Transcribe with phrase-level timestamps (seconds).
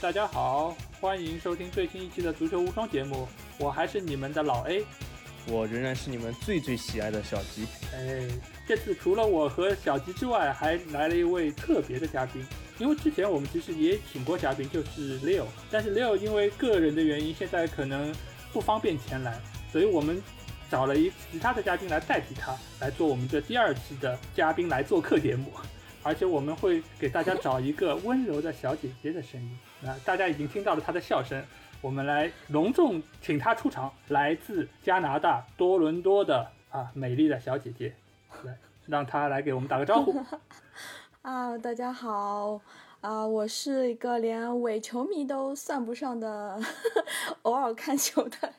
[0.00, 3.28] 大家好，欢迎收听最新一期的足球无双节目，
[3.58, 4.84] 我还是你们的老 A，
[5.46, 7.66] 我仍然是你们最最喜爱的小吉。
[7.94, 8.28] 哎，
[8.66, 12.44] 这次除了我和小吉之外，还来了一位特别的嘉宾。
[12.78, 18.12] 因为之前我们其实也请过嘉宾，就是 Leo，但是 Leo 因为个人的原因，现在可能
[18.52, 19.40] 不方便前来，
[19.70, 20.20] 所以我们
[20.70, 25.52] 找了一其他的嘉宾来代替他来做我们的第二期的嘉宾来做客节目。
[26.04, 31.44] 而且我们会给大家找一个温柔的小姐姐的声音，那大家已经听到了她的笑声，
[31.80, 37.92] 我们来隆重请她出场，来自加拿大多伦多的啊美丽的小姐姐，
[38.44, 40.22] 来让她来给我们打个招呼。
[41.22, 42.60] 啊，大家好，
[43.00, 46.60] 啊，我是一个连伪球迷都算不上的，
[47.42, 48.52] 偶尔看球的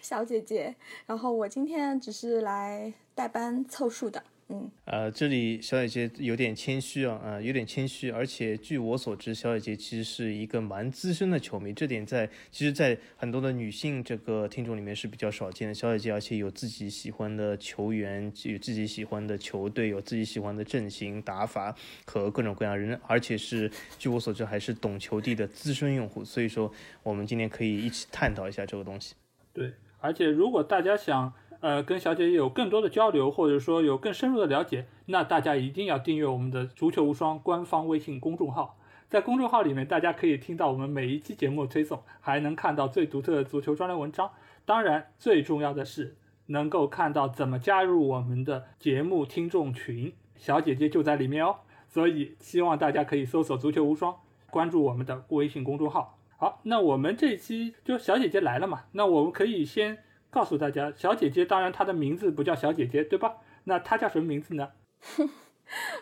[0.00, 4.22] 小姐姐，然后我今天只是来代班凑数的。
[4.50, 15.74] 嗯，呃，这里小姐姐有点谦虚啊，啊，有点谦虚，而且据我所知，小姐姐其实是一个蛮资深的球迷，这点在其实，在很多的女性这个听众里面是比较少见的。
[15.74, 21.76] 小姐姐而且有自己喜欢的球员，有自己喜欢的球队，有自己喜欢的阵型打法
[22.06, 29.14] 和各种各样人，而且是据我所知还是懂球帝的资深用户，所以说我们今天可以一起探讨一下这个东西。
[29.52, 31.30] 对，而且如果大家想。
[31.60, 38.76] 呃，跟小姐姐有更多的交流，或者说有更深入的了解，那大家一定要订阅我们的“足球无双”官方微信公众号。
[39.08, 44.30] 在公众号里面，大家可以听到我们每一期节目推送，还能看到最独特的足球专栏文章。
[44.64, 46.14] 当然，最重要的是
[46.46, 51.56] 能够看到怎么加入我们的节目听众群，小姐姐就在里面哦。
[51.88, 54.14] 所以，希望大家可以搜索“足球无双”，
[54.48, 56.18] 关注我们的微信公众号。
[56.36, 60.04] 好，那我们这期就小姐姐来了嘛，那我们可以先。
[60.30, 63.36] 告诉大家，小姐姐当然她的名字不叫小姐姐，对吧？
[63.64, 64.68] 那她叫什么名字呢？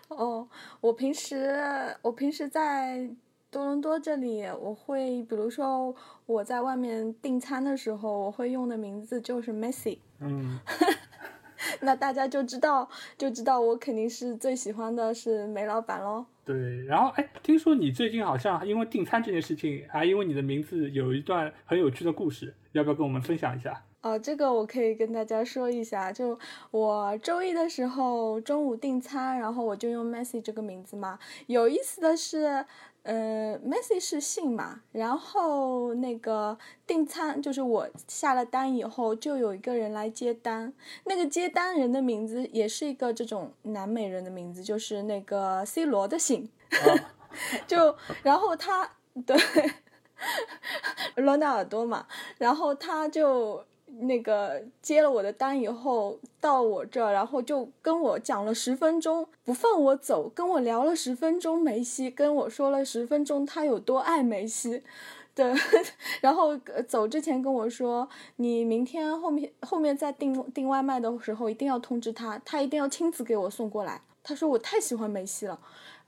[0.09, 0.49] 哦，
[0.81, 1.57] 我平时
[2.03, 3.11] 我平时在
[3.51, 5.95] 多伦多这里，我会比如说
[6.27, 9.99] 我在外面订餐的时候，我会用的名字就是 Messi。
[10.21, 10.59] 嗯，
[11.81, 12.89] 那大家就知道
[13.19, 16.25] 就知道我肯定是最喜欢的是梅老板喽。
[16.45, 23.83] 对，然后哎，听说你最近好像因为订餐这件事情，还因为你的名字有一段很有趣的故事，要不要跟我们分享一下？
[24.07, 26.39] 哦，这个我可以跟大家说一下，就
[26.71, 31.19] 我周一的时候中午订餐，然后我就用 Messi 这个名字嘛。
[31.49, 32.65] 有意思的是，
[33.03, 36.57] 呃，Messi 是姓嘛，然后那个
[36.87, 46.49] 订餐就是我下了单以后，就有一个人来接单，那个接单人的名字也是一个这种南美人的名字，就是那个 C 罗的姓，
[47.67, 48.89] 就然后他
[49.27, 49.37] 对
[51.17, 52.07] 罗纳尔多嘛，
[52.39, 53.65] 然后他就。
[54.01, 64.83] 那个接了我的单以后到我这，然后就跟我讲了十分钟，不放我走，跟我聊了十分钟梅西，跟我说了十分钟他有多爱梅西，
[65.35, 65.55] 对，
[66.21, 66.57] 然后
[66.87, 74.03] 走之前跟我说，你明天后面后面再订订外卖的时候一定要通知他，他一定要亲自给我送过来。
[74.23, 75.59] 他说我太喜欢梅西了，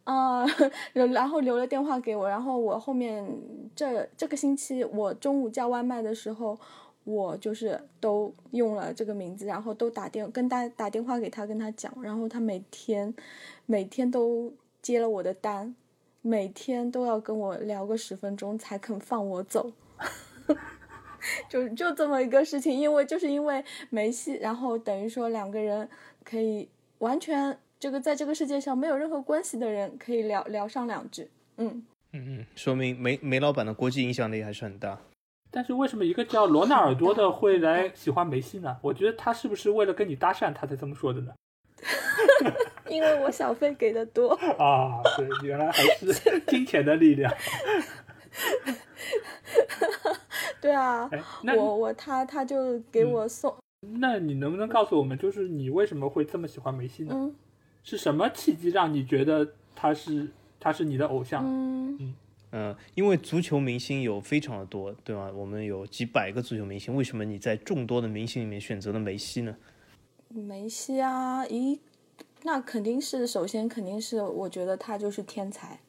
[0.05, 0.45] 啊，
[0.93, 3.27] 然后留了电话给我，然后我后面
[3.75, 6.59] 这这个星期我中午叫外卖的时候。
[7.09, 13.15] 我就是都用了这个名字，然后都打电跟打打电话给他，跟他讲，然后他每天
[13.65, 14.53] 每天都
[14.83, 15.75] 接了我的单，
[16.21, 19.73] 每天都要跟我聊个十分钟才肯放我走，
[21.49, 25.89] 就就这么一个事情，因为就是因为没戏，然后等于说两个人
[26.23, 35.01] 可以完全这个在这个世界上没有任何关系的人可以聊聊上两句，嗯嗯嗯，说明梅梅老板的国际影响力还是很大。
[35.51, 38.77] 但是为什么一个叫罗纳尔多的 会来喜欢梅西呢？
[38.83, 41.33] 我觉得他是不是为了跟你搭讪，他才这么说的呢？
[42.89, 47.33] 因为我小费给的多 啊，对，原来还是金钱的力量。
[50.61, 51.09] 对啊，
[51.57, 53.55] 我我他他就给我送。
[54.01, 57.13] 那你能不能告诉我们，就是你为什么会这么喜欢梅西呢？
[57.15, 57.35] 嗯，
[57.85, 59.47] 是什么契机让你觉得
[59.77, 60.29] 他是
[60.59, 61.45] 他是你的偶像？
[61.47, 62.15] 嗯嗯。
[62.51, 65.31] 嗯，因为足球明星有非常的多，对吧？
[65.35, 69.55] 我们有几百个足球明星，为什么你在众多的明星里面选择了梅西呢？
[70.29, 71.79] 梅西啊，咦
[72.45, 75.81] 那肯定是首先肯定是我觉得他就是天才，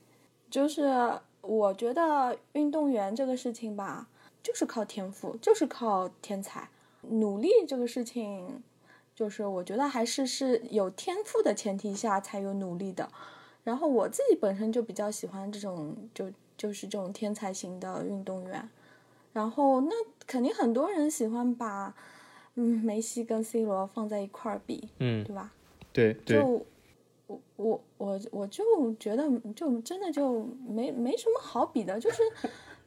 [0.49, 4.09] 就是我觉得运动员这个事情吧，
[4.43, 6.69] 就是靠天赋，就是靠天才，
[7.03, 8.61] 努力这个事情，
[9.15, 13.09] 就是我觉得还是是有天赋的前提下才有努力的。
[13.63, 16.29] 然后我自己本身就比较喜欢这种就。
[16.59, 18.69] 就是这种天才型的运动员，
[19.31, 19.91] 然后那
[20.27, 21.95] 肯定很多人喜欢把，
[22.55, 25.53] 嗯，梅西跟 C 罗放在一块儿比，嗯，对吧？
[25.93, 26.37] 对对。
[26.37, 26.65] 就
[27.27, 32.21] 我我我我就觉得就真的就没没什么好比的，就是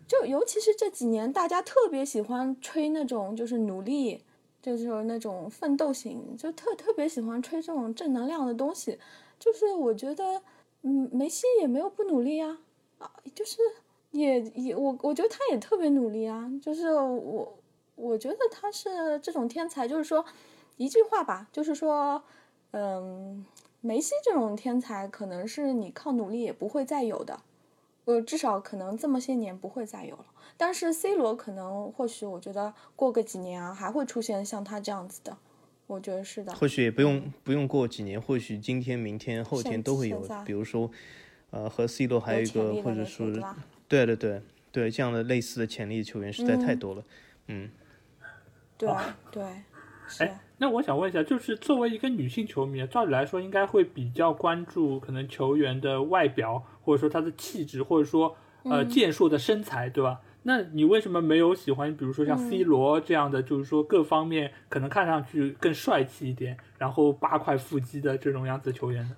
[0.07, 4.21] 就尤其是这几年，大家特别喜欢吹那种就是努力，
[4.61, 8.99] 就是那种奋斗型，就特特别喜欢吹这种正能量的东西。
[9.39, 10.43] 就是我觉得，
[10.83, 12.59] 嗯，梅西也没有不努力啊，
[13.03, 13.59] 啊，就是
[14.13, 17.59] 也也我我觉得他也特别努力啊，就是我
[17.97, 20.25] 我觉得他是这种天才，就是说
[20.77, 22.23] 一句话吧，就是说，
[22.71, 23.45] 嗯。
[23.85, 27.41] 梅西这种天才，可能是你靠努力也不会再有的，
[28.05, 30.27] 呃，至少可能这么些年不会再有了。
[30.57, 35.37] 但是 C 罗可能，或许我觉得过个几年啊，还会出现像他这样子的，
[35.89, 36.55] 我觉得是的。
[36.55, 40.25] 或许也不用不用过几年，或许今天、明天、后天都会有。
[40.47, 40.89] 比如说，
[41.53, 43.27] 呃，和 C 罗还有一个，或者说，
[43.87, 47.05] 对对对对，这样的类似的潜力球员实在太多了，
[47.47, 47.71] 嗯。
[48.77, 48.91] 对
[49.31, 49.43] 对，
[50.19, 50.41] 哎。
[50.59, 60.21] 那我想问一下，就是作为一个女性球迷，照理来说应该会比较关注可能球员的外表，或者说他的气质，或者说呃健硕的身材，对吧？
[60.45, 69.17] 那你为什么没有喜欢，比如说像 C 罗这样的，就是说各方面可能看上去更帅气一点，然后八块腹肌的这种样子的球员呢？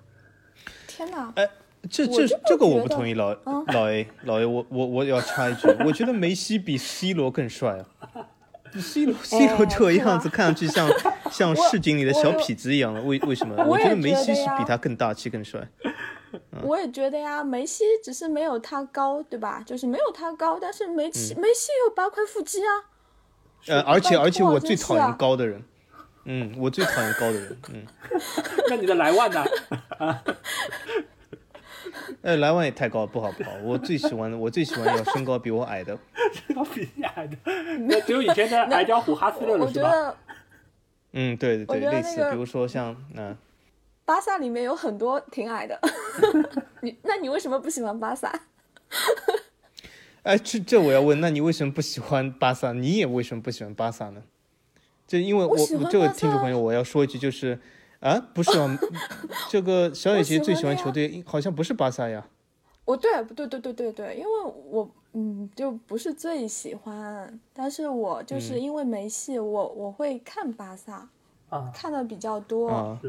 [0.87, 1.31] 天哪！
[1.35, 1.47] 哎，
[1.89, 3.35] 这这这个我不同意，老
[3.67, 7.85] 老 A 老 A，我我我要插一句，我觉得梅西比 C 罗更帅啊。
[8.79, 10.89] C 罗 C 罗这个样子看上去像
[11.31, 13.55] 像市井里的小痞子一样的，为为什么？
[13.65, 15.65] 我觉得梅西是比他更大气更帅。
[16.61, 19.63] 我也觉得呀，梅西只是没有他高，对吧？
[19.65, 22.91] 就是没有他高，但是梅西梅西有八块腹肌啊。
[23.67, 25.63] 呃，而且而且我最讨厌高的人，
[26.25, 27.85] 嗯，我最讨厌高的人，嗯。
[28.69, 29.45] 那你的莱万呢？
[32.25, 33.51] 呃，莱万也太高，不好不好。
[33.63, 35.95] 我最喜欢的，我最喜欢要身高比我矮的。
[36.33, 37.37] 身高比你矮的，
[37.87, 40.17] 那只有以前的矮脚虎哈斯勒了，是吧？
[41.11, 43.37] 嗯，对对对，类似，比如说像嗯，
[44.05, 45.79] 巴萨里面有很多挺矮的。
[46.81, 48.33] 你，那你为什么不喜欢巴萨？
[50.23, 52.73] 哎，这这我要问，那你为什么不喜欢巴萨？
[52.73, 54.23] 你也为什么不喜欢巴萨呢？
[55.05, 55.55] 就因为我
[55.91, 57.59] 这个听众朋友，我要说一句，就是。
[58.05, 58.77] 啊，不是啊，
[59.49, 62.23] 这个小野姐最喜欢球队好像不是巴萨呀。
[62.85, 64.29] 我对，对对对对对，因为
[64.69, 71.09] 我嗯就不是最喜欢，但是我就是因为没戏，我我会看巴萨
[71.49, 72.99] 啊，看的比较多。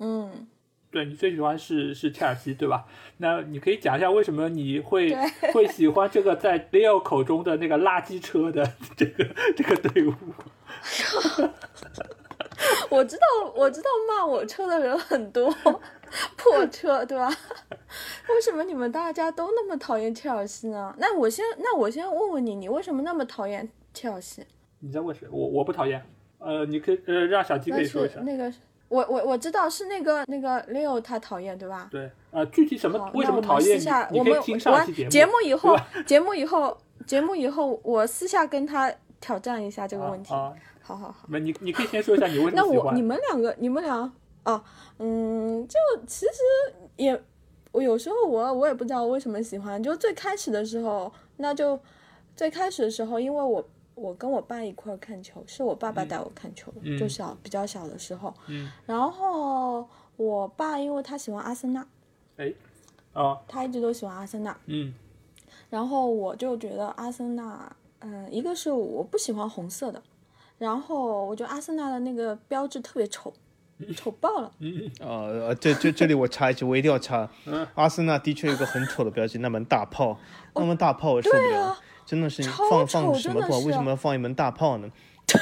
[0.00, 0.46] 嗯，
[0.90, 2.84] 对你最喜欢是是切尔西对吧？
[3.16, 5.14] 那你可以讲一下为什么你会
[5.54, 9.24] 会喜欢这个在 Leo 口中的那个垃圾车的这个
[9.56, 10.12] 这个队伍？
[12.90, 15.50] 我知道，我知道骂我车的人很多，
[16.36, 17.28] 破车，对吧？
[18.28, 20.94] 为什么你们大家都那么讨厌切尔西呢？
[20.98, 24.44] 那我先，那我先问问你，你为什么那么讨厌切尔西？
[24.80, 25.26] 你在问谁？
[25.30, 26.02] 我我不讨厌。
[26.38, 28.20] 呃，你可以呃让小鸡可以说一下。
[28.20, 28.52] 那个，
[28.88, 31.88] 我我我知道是那个那个 Leo 他讨厌，对吧？
[31.90, 32.10] 对。
[32.30, 33.10] 呃，具体什么？
[33.14, 33.78] 为什么讨厌？
[34.12, 34.40] 我们
[35.10, 35.76] 节目以后，
[36.06, 36.76] 节目以后，
[37.06, 40.32] 节目以后，我私下跟他挑战一下这个问题。
[40.90, 42.68] 好好好，那你你可以先说一下你为什么喜欢？
[42.68, 44.64] 那我你们两个，你们俩啊，
[44.98, 46.32] 嗯，就其实
[46.96, 47.22] 也，
[47.70, 49.80] 我有时候我我也不知道为什么喜欢。
[49.80, 51.78] 就最开始的时候，那就
[52.34, 58.34] 最开始的时候，因为我我跟我爸一块看球，是我爸爸带我看球，就小比较小的时候。
[58.48, 58.68] 嗯。
[58.86, 61.86] 然后我爸因为他喜欢阿森纳，
[62.36, 62.52] 哎，
[63.12, 64.56] 哦，他一直都喜欢阿森纳。
[64.66, 64.92] 嗯。
[65.68, 70.02] 然后我就觉得阿森纳，嗯，一个是我不喜欢红色的。
[70.60, 73.32] 然后我觉得阿森纳的那个标志特别丑，
[73.96, 74.52] 丑爆了。
[75.00, 77.26] 呃，这这这里我插一句，我一定要插。
[77.74, 80.18] 阿森纳的确有一个很丑的标志，那门大炮，
[80.54, 83.58] 那门大炮我受不了，真的是放放什么炮？
[83.60, 84.90] 为什么要放一门大炮呢？
[85.26, 85.38] 对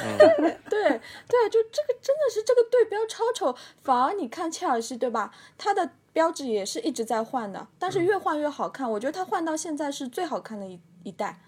[0.68, 5.34] 对，就这个真的是这个对标超丑，反而你看切尔西对吧？
[5.56, 8.88] 它的标志也是一直在换的，但是越换越好看。
[8.88, 11.40] 我觉得它换到现在是最好看的一一代。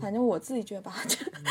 [0.00, 0.94] 反正我自己觉得吧，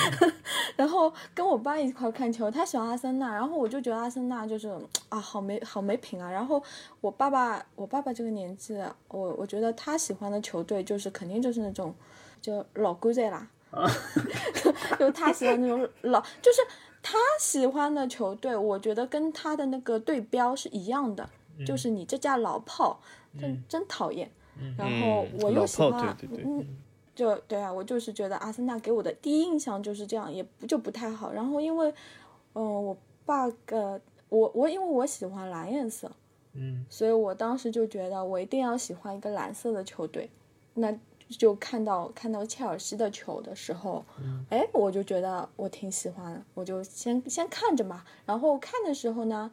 [0.77, 4.69] 然后跟我爸一块看球，他喜欢阿森纳，然后我就觉得阿森纳就是
[5.09, 6.29] 啊，好没好没品啊。
[6.29, 6.61] 然后
[7.01, 11.93] 我爸爸，我爸爸这个年纪，我我觉得他喜欢的球队就是肯定就是那种
[12.41, 13.49] 就老狗仔啦，
[14.99, 16.61] 就他喜欢那种老，就是
[17.01, 21.27] 他喜欢的球队，我觉得跟他的那个对标是一样的，
[21.65, 22.99] 就是你这架老炮，
[23.39, 24.29] 真真讨厌。
[24.77, 26.77] 然后我又喜欢，嗯。
[27.19, 31.33] 就对啊，我就是觉得阿森纳给我的第一印象就是这样，也不就不太好。
[31.33, 31.93] 然后因为，
[32.53, 33.99] 嗯，我爸呃，
[34.29, 36.09] 我我因为我喜欢蓝颜色，
[36.53, 40.29] 嗯，所以我当时就觉得我一定要喜欢一个蓝色的球队。
[40.75, 40.97] 那
[41.27, 44.05] 就看到看到切尔西的球的时候，
[44.49, 48.05] 哎，我就觉得我挺喜欢，我就先先看着嘛。
[48.25, 49.51] 然后看的时候呢，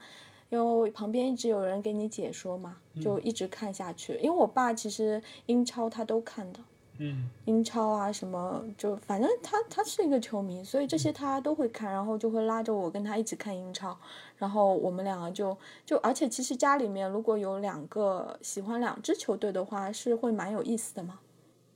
[0.51, 4.15] 因为旁边一直有人给你解说嘛，嗯就一直看下去。
[4.23, 6.61] 因为我爸其实英超他都看的，
[6.99, 7.29] 嗯。
[7.45, 13.97] 英超啊什么，就反正他他是一个球迷，所以这些他都会看，然后就会拉着我跟他一起看英超，
[14.37, 21.21] 然后我们两个就就，而且其实家里面如果有两个喜欢两支球队的话，是会蛮有意思的嘛，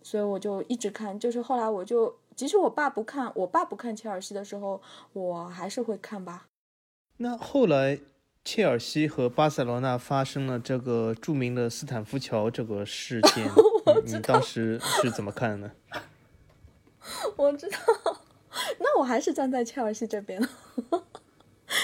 [0.02, 4.80] 所以我就一直看，就是后来我就，即使我爸不看，我爸不看切尔西的时候，
[5.12, 6.46] 我还是会看吧。
[7.18, 7.98] 那后来，
[8.44, 13.46] 切尔西和巴塞罗那发生了这个著名的斯坦福桥这个事件，
[14.04, 15.72] 你你当时是怎么看的呢？
[17.36, 17.78] 我知道，
[18.78, 20.40] 那我还是站在切尔西这边。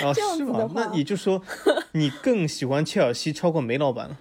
[0.03, 1.41] 哦，是吗那也就是说，
[1.93, 4.21] 你更喜欢切尔西超过梅老板了？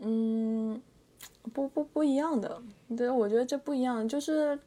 [0.00, 0.80] 嗯，
[1.52, 2.62] 不不不一样的，
[2.96, 4.08] 对，我觉得这不一样。
[4.08, 4.58] 就是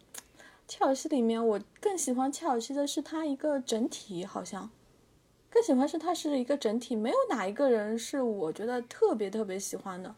[0.68, 4.70] 切尔西里面，我更喜欢切尔西的是它一个整体，好像
[5.50, 10.14] 更喜欢是它是一个整体，没有哪一个人是我觉得特别特别喜欢的。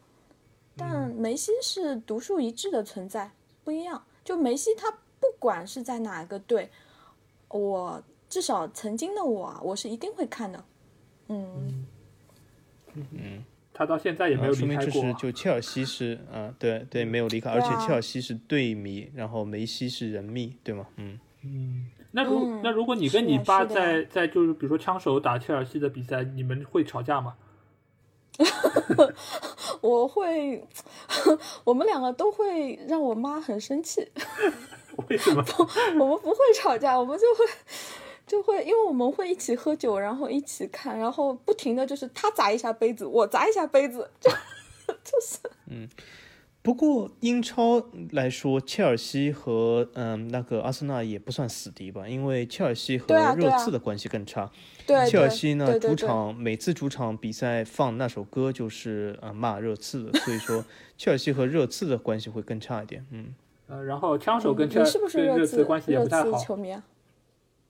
[0.78, 3.32] 但梅西是独树一帜的存在，
[3.64, 4.04] 不一样。
[4.24, 6.70] 就梅西他不管是在哪一个队，
[7.50, 10.64] 我至少曾经的我啊，我是一定会看的。
[11.28, 11.86] 嗯
[12.94, 15.02] 嗯，他到现在也没有啊说明离开过。
[15.02, 20.88] 就是就切尔西是啊、对对，没有离开，而且切尔西是队迷，然后梅西是人迷，对吗？
[20.98, 27.36] 嗯，嗯，那如、嗯那如果你跟你爸在在就是比如说枪手打切尔西的比赛，你们会吵架吗？
[29.82, 30.66] 我会，
[31.64, 34.08] 我们两个都会让我妈很生气。
[35.10, 35.44] 为什么？
[36.00, 37.46] 我们不会吵架，我们就会
[38.26, 44.32] 就会，因为我们会一起喝酒，然后一起看，然后不停的就是他砸一下杯子，我砸一下杯子，就
[45.04, 45.38] 就是
[46.66, 47.80] 不过英超
[48.14, 54.50] 来说，切尔西和嗯那个阿森纳也不算死敌吧，因为切尔西和热刺的关系更差。
[54.88, 60.66] 对切尔西呢，对对对主场每次主场比赛放那首歌就是呃骂热刺的， 所以说
[60.98, 63.06] 切尔西和热刺的关系会更差一点。
[63.12, 63.36] 嗯，
[63.68, 66.84] 呃，然后枪手跟切尔你是不是跟热刺关系也不太好，球迷啊？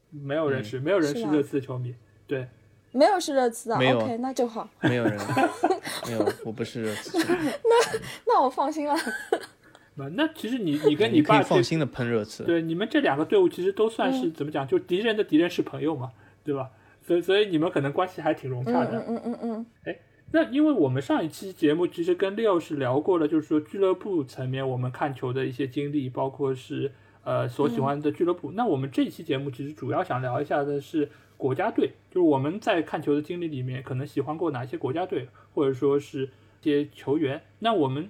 [0.09, 1.93] 没有人是、没有人是热刺球迷。
[2.25, 2.47] 对，
[2.95, 5.19] 没有是热刺啊没有，OK，那就好，没有人，
[6.07, 8.95] 没有，我不是热刺那，那我放心了。
[9.95, 12.43] 那那其实你你跟你爸放心的喷热刺。
[12.43, 16.11] 对你们这两个队伍其实都算嗯是、怎么讲，就敌人的敌人是朋友嘛，
[16.43, 16.69] 对吧？
[17.01, 19.05] 所以所以你们可能关系还挺融洽嗯的。
[19.07, 19.95] 嗯嗯嗯嗯，
[20.31, 26.91] 那因为我们上一期节目其实跟六是聊过了，就是说俱乐部层面我们看球的一些经历，包括是
[27.23, 28.51] 呃所喜欢的俱乐部。
[28.53, 36.29] 那我们这期节目其实主要想聊一下的是国家队，就是我们在看球的经历里面可能喜欢过哪些国家队，或者说是
[36.61, 37.41] 一些球员。
[37.59, 38.09] 那我们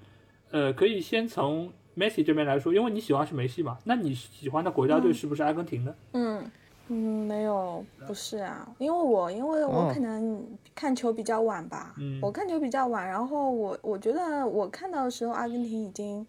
[0.52, 5.96] 呃可以先从梅西这边来说，因为你喜欢是梅西嘛，那你喜欢的国家队是不是阿根廷呢？
[6.14, 6.52] 嗯
[6.88, 16.28] 嗯，没有，不是啊，因为我因为我哦可能看球比较晚吧，嗯我看球比较晚，然后我我觉得我看到的时候，阿根廷已经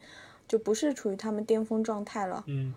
[0.49, 2.73] 就不是处于他们巅峰状态了，嗯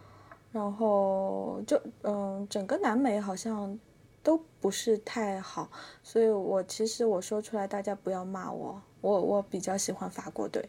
[0.52, 3.80] 然后就嗯，整个南美好像
[4.22, 5.70] 都不是太好，
[6.04, 10.64] 所以我其实我说出来，大家不要骂我，我我比较喜欢法国队。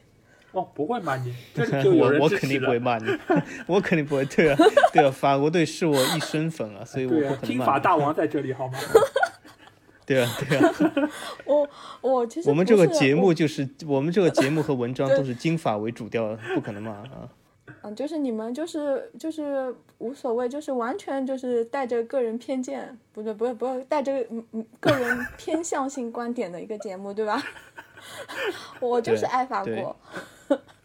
[0.52, 1.33] 哦，不会骂你，
[2.00, 2.78] 我我肯定不会。
[2.78, 3.07] 骂你，
[3.69, 4.25] 我肯定不会。
[4.25, 4.59] 对啊，
[4.92, 7.83] 对啊，法国队是我一生粉啊，所以我不可能金发骂你。
[7.85, 8.78] 大王在这里好吗？
[10.04, 10.75] 对啊，对啊，
[11.47, 11.69] 我
[12.00, 17.28] 我其实我们这个节目就是我们这个节目和文章都是金法为主调，不可能骂啊。
[17.82, 27.42] 嗯，就是你们就是就是无所谓，就是完全就是带着个人偏见，不对不是不是，带着嗯嗯个人 偏向性观点的一个节目，对吧？
[28.80, 29.96] 我就是爱法国，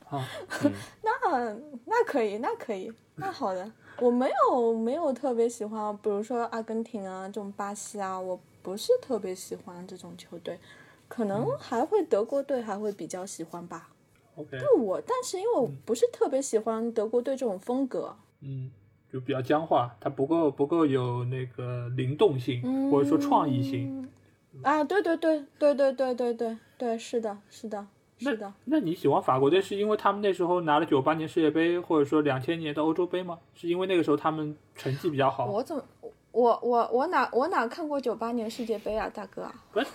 [0.10, 0.26] 啊，
[1.04, 3.70] 那那可以，那可以，那好的。
[4.00, 10.60] 我没有没有特别喜欢，比如说阿根廷啊，这种巴西啊，我不是特别喜欢这种球队，
[11.08, 13.88] 可能还会德国队还会比较喜欢吧。
[14.36, 18.70] OK，就我，但是因为我不是特别喜欢德国队这种风格，嗯，
[19.12, 24.02] 就比较僵化，它不够不够有那个灵动性，或者说创意性。
[24.02, 24.10] 嗯
[24.64, 27.86] 啊，对对对对对对对对对，是的，是的，
[28.18, 28.54] 是的。
[28.64, 33.38] 那你喜欢法国队是因为他们那时候拿了九八年世界杯，或者说两千年的欧洲杯吗？
[33.54, 35.48] 是因为那个时候他们成绩比较好？
[35.48, 35.84] 我怎么，
[36.36, 39.56] 我我我哪我哪看过九八年世界杯啊，大哥啊？
[39.72, 39.88] 不是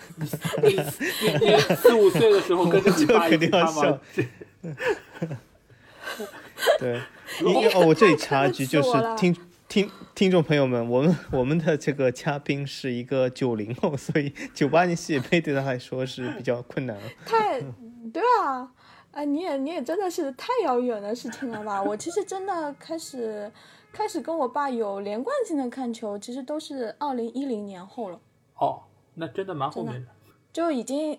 [0.62, 4.00] 你你你你四五岁的时候跟着你爸一起看吗？
[6.78, 6.99] 对，
[7.44, 9.37] 因为哦，我这里插 一句，就是听
[9.68, 17.02] 听听众朋友们，我们我们的这个嘉宾是一个九零后，所以九八年世界杯对他来说是比较困难了。
[17.26, 17.61] 太，
[18.12, 18.66] 对啊，
[19.12, 21.82] 哎，你也你也真的是太遥远的事情了吧？
[21.82, 23.50] 我其实真的开始
[23.92, 28.20] 开始跟我爸有连贯性的看球，其实都是二零一零年后了。
[28.56, 28.82] 哦，
[29.14, 30.09] 那真的蛮后面的。
[30.52, 31.18] 就已经，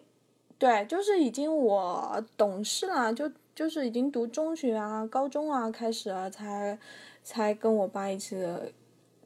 [0.58, 6.78] 对，就是已经我懂事了，就就是已经读中学啊、高中啊开始了，才
[7.24, 8.36] 才跟我爸一起，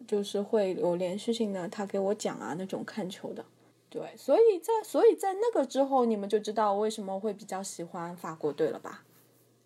[0.08, 3.46] 就是会有连续性的，他给我讲啊那种看球的。
[3.90, 9.04] 对，所以在所以在那个之后，你们就知道为什么会比较喜欢法国队了吧？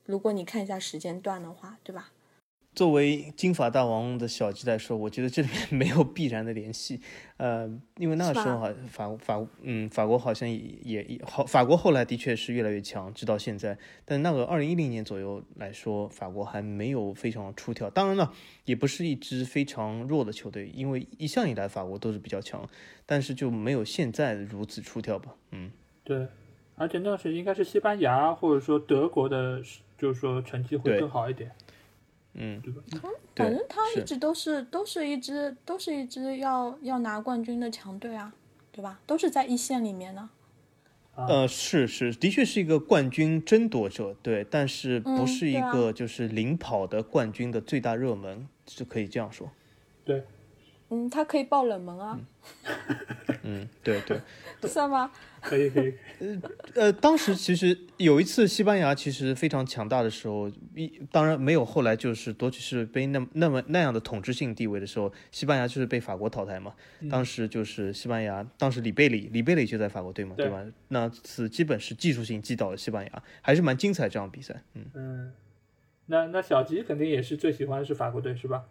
[0.06, 2.12] 如果你看一下时间段的话，对吧？
[2.80, 7.02] 作为金发大王的小鸡来说，我觉得这里面没有必然的联系，
[7.36, 13.78] 呃，因为那个时候好，法法嗯，法国好像也也好，法国后来的确是越来越强，直到现在。
[14.06, 17.90] 但那个二零一零年左右来说，法国还没有非常出挑。
[17.90, 18.32] 当然了，
[18.64, 22.66] 也不是一支非常弱的球队，因为一向以来法国都是比较强，
[23.06, 25.36] 但是就没有现在如此出挑吧。
[25.52, 25.70] 嗯，
[26.06, 26.26] 对，
[26.78, 29.62] 而且那时应该是西班牙或者说德国的，
[29.98, 31.52] 就是说成绩会更好一点。
[32.40, 32.62] 嗯，
[33.36, 38.34] 反正他一直都是都是一支都是一支要要拿冠军的强队啊，
[38.72, 39.00] 对吧？
[39.06, 40.30] 都是在一线里面呢。
[41.16, 49.52] 呃，是是，的确是一个冠军争夺者，对，但是不是一个就是领跑的冠军的最大热门，是可以这样说。
[50.06, 50.24] 对。
[50.92, 52.18] 嗯，他可以爆冷门啊。
[52.18, 52.26] 嗯，
[53.84, 54.20] 对对。
[54.68, 55.10] 算吗？
[55.40, 55.94] 可以可以。
[56.20, 56.42] 呃
[56.76, 66.74] 呃，当时其实有一次西班牙其实非常强大的时候，一当然没有后来就是夺取世界杯那那么那样的统治性地位的时候，西班牙就是被法国淘汰嘛。
[67.10, 70.62] 当时就是西班牙，当时里贝里里贝里就在法国队嘛，对吧？
[70.90, 74.62] 那次基本是技术性击倒了西班牙，还是蛮精彩这场比赛。
[74.74, 75.32] 嗯嗯，
[76.08, 78.66] 那那小吉肯定也是最喜欢的是法国队是吧？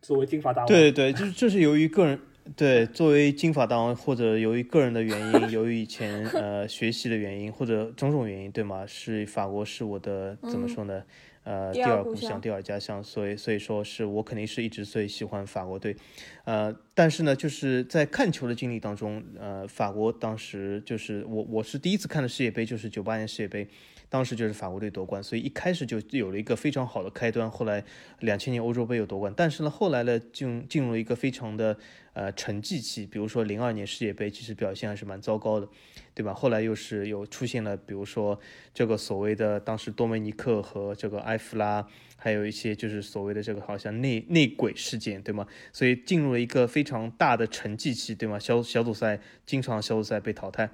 [0.00, 2.18] 作为金发大王，对对，就是这是由于个人
[2.54, 8.86] 对作为金发大王，或者由于个人的原因，由于以前呃学习的原因，或者种种原因，对吗？
[8.86, 11.02] 是法国是我的怎么说呢？
[11.42, 15.96] 呃，第二故乡，第二家乡，所以所以说是我肯定是一直最喜欢法国队，
[16.44, 23.66] 呃，但是呢，就是在看球的经历当中，呃，法国当时就是我我是第一次看的世界杯，就是九八年世界杯。
[24.08, 27.50] 当时就是法国队夺冠，所以一开始就有了一个非常好的开端。
[27.50, 27.84] 后来
[28.20, 31.76] 两千年欧洲杯又夺冠，但是呢，后来呢进进入了一个非常的
[32.12, 33.04] 呃沉寂期。
[33.04, 35.68] 比如说零二年世界杯，其实表现还是蛮糟糕的，
[36.14, 36.32] 对吧？
[36.32, 38.38] 后来又是有出现了，比如说
[38.72, 45.46] 这个所谓的当时多梅尼克和这个埃弗拉，还有一些就是所谓的这个好像内内鬼事件，对吗？
[45.72, 48.38] 所以进入了一个非常大的沉寂期，对吗？
[48.38, 50.70] 小小组赛经常小组赛被淘汰。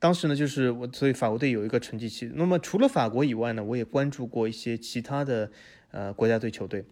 [0.00, 2.30] 当时呢，就是我，所以法国队有一个成绩期。
[2.34, 5.50] 那么除了法国以外呢，我也关注过一些其他的
[5.90, 6.84] 呃国家队球队，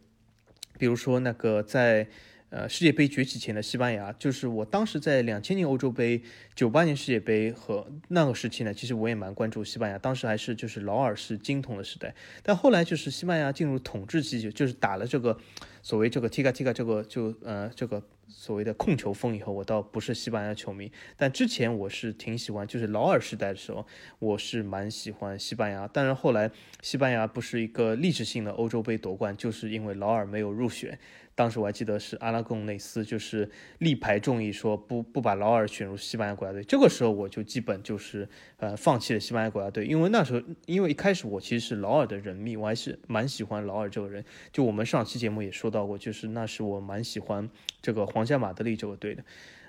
[0.76, 2.08] 比如说那个在
[2.50, 6.20] 呃世界杯崛起前的西班牙，就是我当时在两千年欧洲杯、
[6.56, 9.96] 九八年世界杯和那个时期呢，其实我也蛮关注西班牙。
[9.96, 15.38] 当时还是就是劳尔是金童的时代，但后来就是西班牙进入统治期，就就是打了这个
[15.80, 18.02] 所谓这个 Tika Tika 这个就呃这个。
[18.28, 23.86] 所谓的控球风以后，我倒不是西班牙球迷，但之前我是挺喜欢，就是劳尔时代的时候，
[24.18, 25.88] 我是蛮喜欢西班牙。
[25.92, 26.50] 但是后来
[26.82, 30.98] 西班牙不是一个历史性的欧洲杯夺冠，就是因为劳尔没有入选。
[31.36, 36.64] 当时我还记得是阿拉贡内斯就是力排众议说不不把劳尔选入西班牙国家队。
[36.64, 44.24] 这个时候我就基本就是呃放弃了西班牙国家队，因为那时候因为一开始我其实是劳尔的人迷，我还是蛮喜欢劳尔这个人。
[44.50, 47.48] 就我们上期节目也说到过，就是那时我蛮喜欢
[47.82, 49.22] 这个皇家马德里这个队的。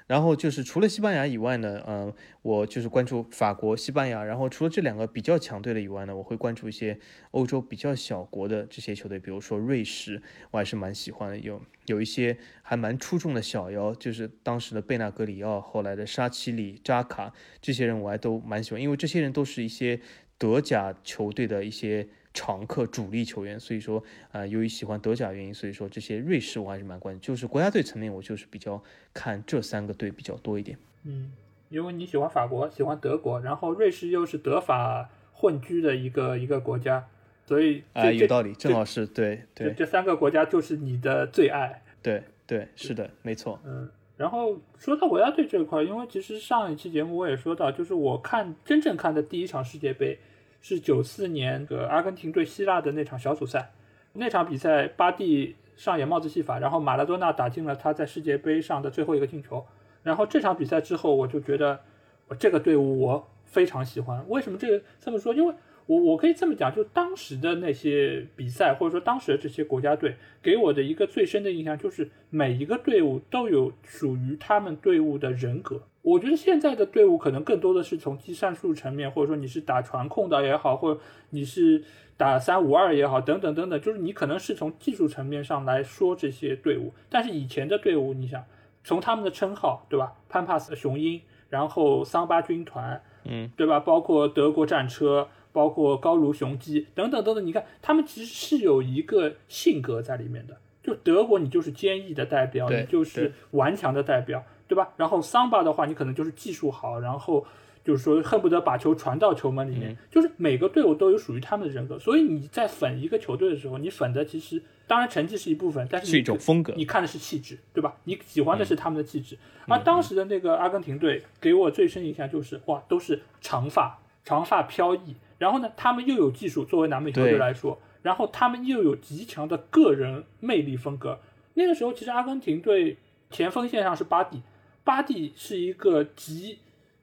[0.08, 4.24] 然后就是除了西班牙以外呢，嗯，我就是关注法国、西班牙。
[4.24, 6.98] 然后除了这两个比较强队的以外呢，我会关注一些
[7.32, 11.38] 欧洲比较小国的这些球队，比如说瑞士，我还是蛮喜欢的。
[11.38, 20.00] 有有一些还蛮出众的小妖，就是当时的贝纳格里奥，后来的沙奇里、扎卡这些人，我还都蛮喜欢，因为这些人都是一些
[20.38, 22.08] 德甲球队的一些。
[22.38, 27.19] 常客主力球员，所以说啊，由于喜欢德甲原因，所以说这些瑞士我还是蛮关注。
[27.19, 28.80] 就是国家队层面，我就是比较
[29.12, 30.78] 看这三个队比较多一点。
[31.04, 31.32] 嗯，
[31.69, 37.08] 因为你喜欢法国，喜欢德国，然后瑞士又是德法混居的一个一个国家，
[37.47, 41.82] 所以啊，有道理，正好是对对，这三个国家就是你的最爱。
[42.04, 43.60] 对对，是的，没错。
[43.65, 50.19] 嗯，然后说到国家队这块，因为其实上一期节目我也说到，就是我看真正看的第一场世界杯。
[50.67, 53.71] 是九四年的阿根廷对希腊的那场小组赛，
[54.12, 59.65] 那场比赛巴蒂上演帽子戏法，然后马拉多纳打进了他在世界杯上的最后一个进球。
[60.03, 61.80] 然后这场比赛之后，我就觉得
[62.27, 64.21] 我这个队伍我非常喜欢。
[64.27, 65.34] 为什么这个这么说？
[65.34, 75.84] 因为我我可以这么讲，就当时的那些比赛，或者说当时的这些国家队，给我的一个最深的印象就是每一个队伍都有属于他们队伍的人格。
[76.08, 81.84] 我觉得现在的队伍可能更多的是从技战术层面，或者说你是打传控的也好，或者你是
[82.15, 86.93] 打三五二也好，等等等等，就是你可能是从技术层面上来说这些队伍。
[87.10, 88.41] 但是以前的队伍，你想
[88.86, 90.13] 从他们的称号，对吧？
[90.30, 93.82] 潘帕斯、雄鹰，然后桑巴军团，嗯，对吧？
[93.82, 100.56] 包括德国战车，包括高卢雄鸡等等等等，你看他们其实是有一个性格在里面的。
[100.82, 104.89] 就德国，你就是坚毅的代表，你就是顽强的代表，对吧？
[104.97, 107.45] 然后桑巴的话，你可能就是技术好，然后
[107.84, 109.97] 就是说恨不得把球传到球门里面。
[110.12, 117.95] 就是每个队伍都有属于他们的人格，所以你在粉一个球队的时候，你粉的其实当然成绩是一部分，但是是一种风格你看的是气质，对吧？
[118.03, 119.38] 你喜欢的是他们的气质。
[119.67, 131.19] 而当时的那个阿根廷队给我最深印象就是哇，都是长发，长发飘逸，然后呢，他们又有技术，作为南美球队来说，然后他们又有极强的个人魅力风格。
[131.56, 132.97] 那个时候，其实阿根廷队
[133.30, 134.41] 前锋线上是巴蒂，
[134.88, 136.60] 巴蒂是一个集，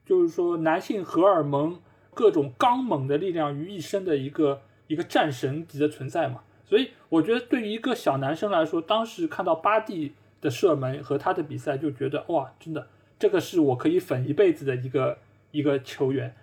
[0.06, 1.78] 就是说男性荷尔蒙
[2.14, 6.40] 各种刚猛的力量于一身的一个一个战神级的存在嘛。
[6.64, 15.18] 所以我觉得对于一个小男生来说，当时看到巴蒂的射门和他的比赛，就觉得哇，真的这个是我可以粉一辈子的一个
[15.50, 16.34] 一个球员。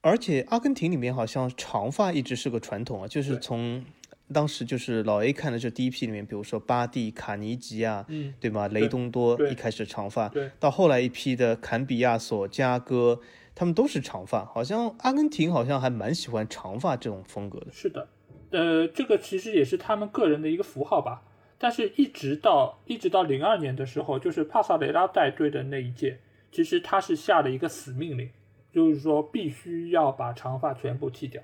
[0.00, 3.84] 而且阿根廷里面好像长发一直是个传统啊，就是从
[4.32, 8.66] 当时就是老 A 看的这第一批里面，比如说巴蒂、卡尼吉啊，嗯，对吗？
[8.68, 13.20] 雷东多对一开始长发对，到后来一批的坎比亚索、加戈，
[13.54, 14.44] 他们都是长发。
[14.44, 17.66] 好像阿根廷好像还蛮喜欢长发这种风格的。
[17.70, 18.08] 是的，
[18.50, 21.22] 呃，这个其实也是他们个人的一个符号吧。
[21.58, 26.18] 但是，一直到一直到零二年的时候，就是帕萨雷拉带队的那一届，
[26.52, 28.28] 其实他是下了一个死命令，
[28.70, 31.42] 就是说必须要把长发全部剃掉。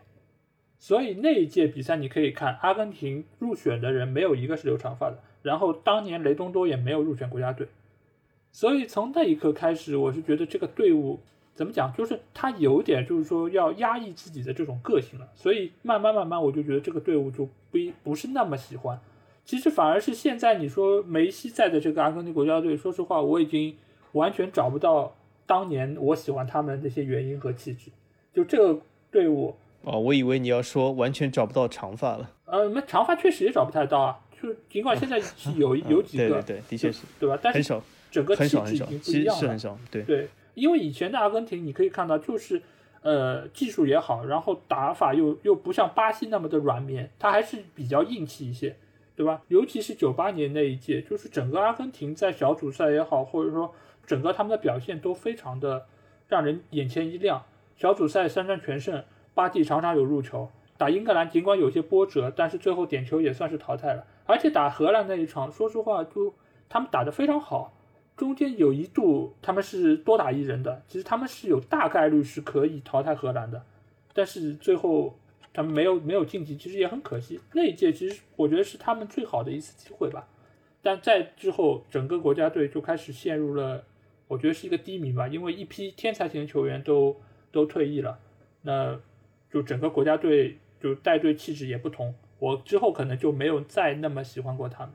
[0.83, 7.69] 所以那一届比赛你可以看，阿根廷入选的人没有一个是留长发的，然后当年雷东多也没有入选国家队。
[8.51, 11.21] 所以从那一刻开始，我是觉得这个队伍
[11.55, 15.29] 怎么讲，就是他有点就是说要压抑自己的这种个性了。
[15.37, 18.99] 所以慢慢慢慢，我就觉得这个队伍就不一不是那么喜欢。
[19.45, 23.77] 其实反而是现在你说梅西在的这个阿根廷国家队，说实话，我已经
[24.15, 25.15] 完全找不到
[25.47, 27.93] 当年我喜欢他们那些原因和气质。
[28.35, 28.81] 就这个
[29.13, 32.31] 队伍，哦，我以为你要说完全找不到长发了。
[32.47, 34.19] 呃，那长发确实也找不太到啊。
[34.41, 37.39] 就尽管现在是有 有几个，对对对，的确是对吧？
[37.41, 39.59] 但是很少，整个气质已经不一样了是很。
[39.59, 39.79] 少。
[39.91, 42.61] 对，对，因为以前的阿根廷，你可以看到，就是
[43.03, 48.77] 呃技术也好，然后打法又又不像巴西那么的软绵，它还是比较硬气一些，
[49.15, 49.43] 对吧？
[49.49, 53.73] 尤其是九八年那一届，就是整个阿根廷在小组赛也好，或者说
[54.07, 55.87] 整个他们的表现都非常的
[56.29, 57.43] 让人眼前一亮。
[57.77, 59.03] 小组赛三战全胜，
[59.35, 60.51] 巴蒂常常有入球。
[60.79, 64.05] 打英格兰尽管有些波折，但是最后点球也算是淘汰了。
[64.25, 66.35] 而且打荷兰那一场，说实话，就
[66.69, 67.73] 他们打得非常好，
[68.17, 73.63] 中间有一度他们是多打一人的，其实他们是有大概率是可以淘汰荷兰的，
[74.13, 75.17] 但是最后
[75.53, 77.41] 他们没有没有晋级，其实也很可惜。
[77.53, 80.27] 那一届其实我觉得是他们最好的一次机会吧，
[80.83, 83.85] 但在之后整个国家队就开始陷入了，
[84.27, 87.17] 我觉得是一个低迷吧，因为一批天才型球员都
[87.53, 88.19] 都退役了，
[88.63, 88.99] 那
[89.53, 94.95] 就整个国家队就带队气质也不同，我之后可能就没有再那么喜欢过他们。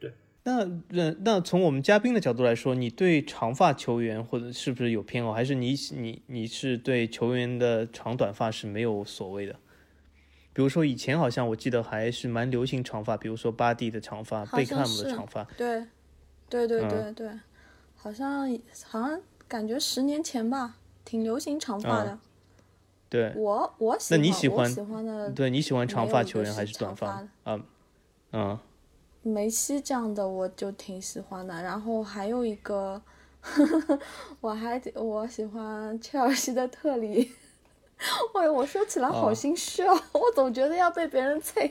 [0.00, 0.12] 对
[0.44, 9.54] 那那那从我们嘉宾的角度来说，你对长发球员或者是不是有偏好，还是你你你是对球员的长短发是没有所谓的？
[10.54, 15.84] 比如说以前好像我记得还是蛮流行长发，比如说巴蒂的长发、贝克汉姆的长发，对，
[16.48, 17.40] 对对嗯对对，
[17.94, 18.48] 好像
[18.86, 22.18] 好像感觉十年前吧，挺流行长发的。
[23.08, 27.26] 对我我喜那，你喜欢喜欢的对，你喜欢长发球员还是短发？
[27.44, 27.60] 啊，
[28.32, 28.58] 嗯，
[29.22, 33.00] 梅西这样的我就挺喜欢的，然后还有一个，
[34.40, 37.32] 我还我喜欢切尔西的特里。
[38.34, 41.70] 哎，我说起来好哦心虚哦，我总觉得要被别人啐。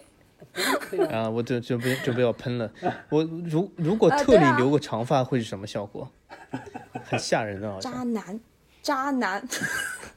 [1.10, 2.72] 啊 啊，我就准备准备要喷了。
[3.10, 6.10] 我如如果特里留个长发会是什么效果？
[7.06, 7.80] 很吓人的。
[7.80, 8.40] 渣男，
[8.82, 9.48] 渣男，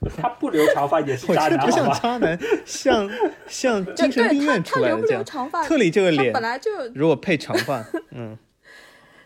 [0.16, 1.92] 他不留长发也是渣男，不像？
[2.00, 3.10] 渣男，像
[3.46, 5.24] 像就精神病院出来的这他留不留样。
[5.24, 5.64] 长发？
[5.64, 8.36] 特里这个脸他本，来就如果配长发， 嗯，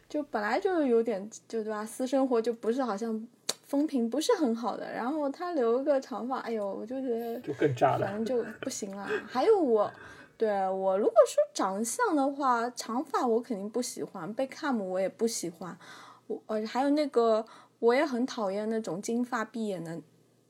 [0.08, 1.86] 就本来就有点就对吧？
[1.86, 3.26] 私生活就不是好像
[3.66, 8.14] 风评不是很好的，然后他留个长发，哎呦，我就觉得就更渣了反。
[8.16, 9.08] 正就不行了。
[9.28, 9.90] 还有我，
[10.36, 15.76] 对我如果说长相的话，长发我肯定不喜欢，贝克汉姆我也不喜欢，
[16.26, 17.44] 我呃还有那个
[17.78, 20.00] 我也很讨厌那种金发碧眼的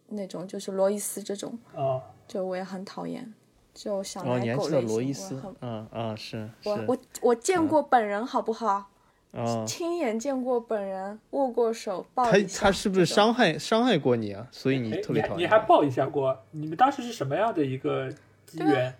[0.09, 3.33] 那种，就是罗伊斯这种，啊，就我也很讨厌，
[3.73, 5.57] 就小哦，你奶还知道狗类型，罗伊斯我很？
[5.61, 8.91] 嗯啊，是是，我我我见过本人，好不好？
[9.33, 14.47] 哦，亲眼见过本人，握过手，抱他一下他是不是伤害伤害过你啊？
[14.53, 15.41] 所以你哎特别讨厌他。
[15.41, 16.39] 你还抱一下过？
[16.53, 18.09] 你们当时是什么样的一个
[18.47, 18.95] 机缘？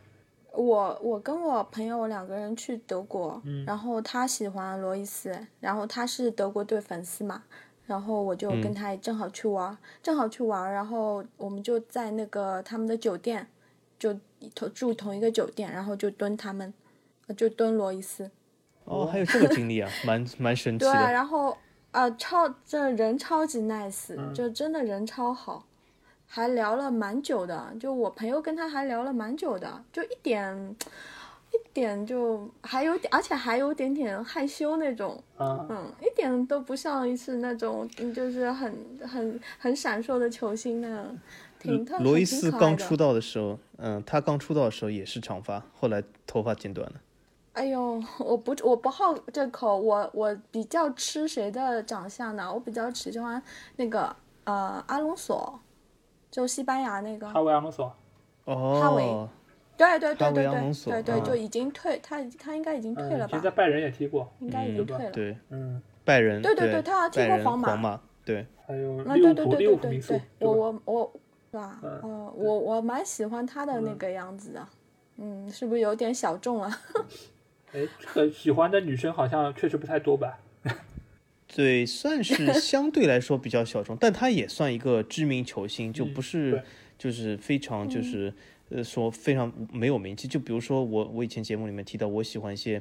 [0.53, 7.43] 我我跟我朋友两个人去德国，嗯然后他喜欢罗伊斯，然后他是德国队粉丝嘛，
[7.87, 13.47] 然后我就跟他正好去玩，正好去玩，然后我们就在那个他们的酒店，
[13.99, 14.15] 就
[14.55, 16.73] 同住同一个酒店，然后就蹲他们，
[17.37, 18.31] 就蹲罗伊斯。
[18.85, 21.13] 哦，还有这个经历啊，蛮蛮神奇对，的。
[21.13, 21.57] 然后
[21.91, 25.65] 啊，超这人超级 nice，、嗯就真的人超好，
[26.27, 27.75] 还聊了蛮久的。
[27.81, 30.77] 就我朋友跟他还聊了蛮久的，就一点
[31.55, 41.19] 一点就还有点，而且还有点点害羞那种，啊，嗯，一点都不像一次那种嗯就是很很很闪烁的球星那样，
[41.61, 47.01] 挺特罗伊斯刚出道的时候，嗯，他刚出道的时候也是长发，后来头发剪短了。
[47.53, 52.53] 哎呦，我不我不好这口，我我比较吃谁的长相呢？
[52.53, 53.41] 我比较喜欢
[53.77, 55.61] 那个呃阿隆索，
[56.33, 57.95] 就西班牙那个，哈维阿隆索，
[58.47, 59.05] 哦哈维。
[59.05, 59.29] 哦，
[59.77, 61.25] 对对对对对对对，嗯。
[61.25, 63.41] 就已经退，他他应该已经退了嗯，以前吧？
[63.41, 65.11] 在拜仁也踢过，应该已经退了。
[65.11, 67.69] 对，嗯，拜仁，对对对对他还踢过皇马。
[67.69, 71.13] 皇马，对，还有啊，利物浦，对对对利物浦名宿对对对，，我我我，
[71.51, 71.81] 是吧？
[71.83, 71.91] 嗯。
[72.03, 74.69] 呃，我我蛮喜欢他的那个样子的，
[75.19, 76.81] 嗯，是不是有点小众啊？
[77.73, 80.39] 哎，这个喜欢的女生好像确实不太多吧？
[81.55, 86.63] 对，算是相对来说比较小众，但他也算一个知名球星，就不是
[86.99, 88.33] 就是非常就是
[88.75, 90.29] 呃说非常没有名气。
[90.29, 92.79] 就比如说我我以前节目里面提到，我喜欢一些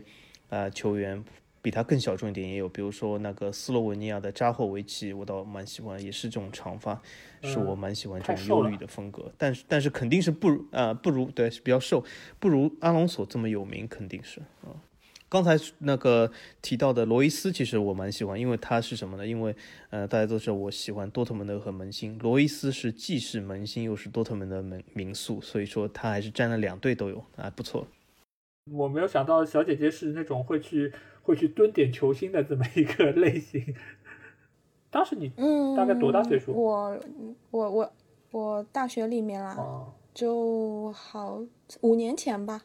[0.50, 1.24] 啊、呃球员。
[1.64, 7.02] 比他更小众一点也有，比如说那个斯洛文尼亚的扎霍维奇，我倒蛮喜欢，也是这种长发，
[7.42, 9.32] 是我蛮喜欢这种忧郁的风格。
[9.38, 12.04] 但是但是肯定是不如啊、不如对是比较瘦，
[12.38, 14.76] 不如阿隆索这么有名，肯定是啊。
[15.34, 16.30] 刚才那个
[16.62, 19.26] 提到的罗伊斯，其实我蛮喜欢，因为他是什么呢？
[19.26, 19.56] 因为
[19.90, 27.88] 呃，大家都知道我喜欢多特蒙德和门兴，罗伊斯是既是门兴又是多特蒙德门民宿，所以说他还是占了两队都有啊，不错。
[28.72, 30.94] 我没有想到小姐姐是那种会去
[31.24, 33.74] 会去蹲点球星的这么一个类型。
[34.92, 36.96] 当时你嗯，大概多大岁数我
[37.50, 37.94] 我我
[38.30, 41.42] 我大学里面啦，哦就好
[41.82, 42.62] 五年前吧，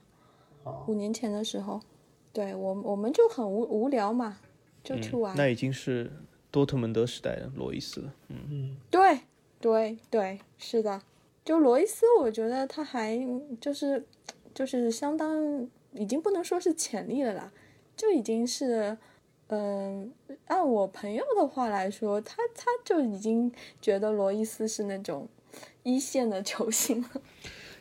[0.64, 1.80] 哦五年前的时候，
[2.38, 4.38] 对我我们就很无无聊嘛，
[4.84, 5.34] 就去玩。
[5.34, 6.08] 嗯那已经是
[6.52, 8.14] 多特蒙德时代的罗伊斯了。
[8.28, 9.18] 嗯对
[9.60, 11.02] 对对，是的。
[11.44, 13.18] 就罗伊斯，我觉得他还
[13.60, 14.06] 就是
[14.54, 17.52] 就是相当，已经不能说是潜力了啦，
[17.96, 18.96] 就已经是，
[19.48, 20.12] 嗯、
[20.46, 25.26] 按我朋友的话来说，他他就已经觉得罗伊斯是那种
[25.82, 27.08] 一线的球星了。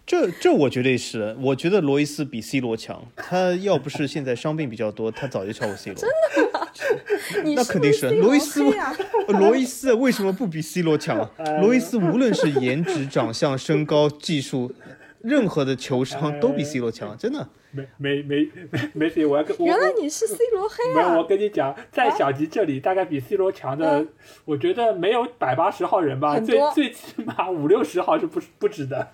[0.07, 3.03] 这这我绝对是，我觉得罗伊斯比 C 罗强。
[3.17, 5.99] 他要不是现在伤病比较多，他早就超过 C 罗。
[5.99, 6.67] 真的吗
[7.53, 8.63] 那肯定是罗伊斯？
[9.27, 11.29] 罗伊斯为什么不比 C 罗强啊？
[11.59, 14.71] 罗伊斯无论是颜值、 长相、身高、技术，
[15.21, 17.49] 任何的球商都比 C 罗强，真的。
[17.71, 21.25] 没没没没没事，我要跟我原来你是 C 罗黑没有，我啊？
[21.27, 24.07] 跟你讲，在小吉这里大概比 C 罗强的，嗯
[24.45, 29.09] 我觉得没有百八十号人吧，最最起码五六十号是不不止的。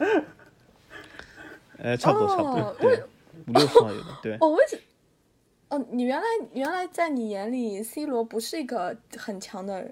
[1.77, 3.03] 呃，差不多，差不多哦，对，
[3.47, 4.37] 五六十号有的，对。
[4.39, 4.79] 哦，为什？
[5.69, 9.91] 哦，你原来原来在你眼里，C 罗不是一个很强的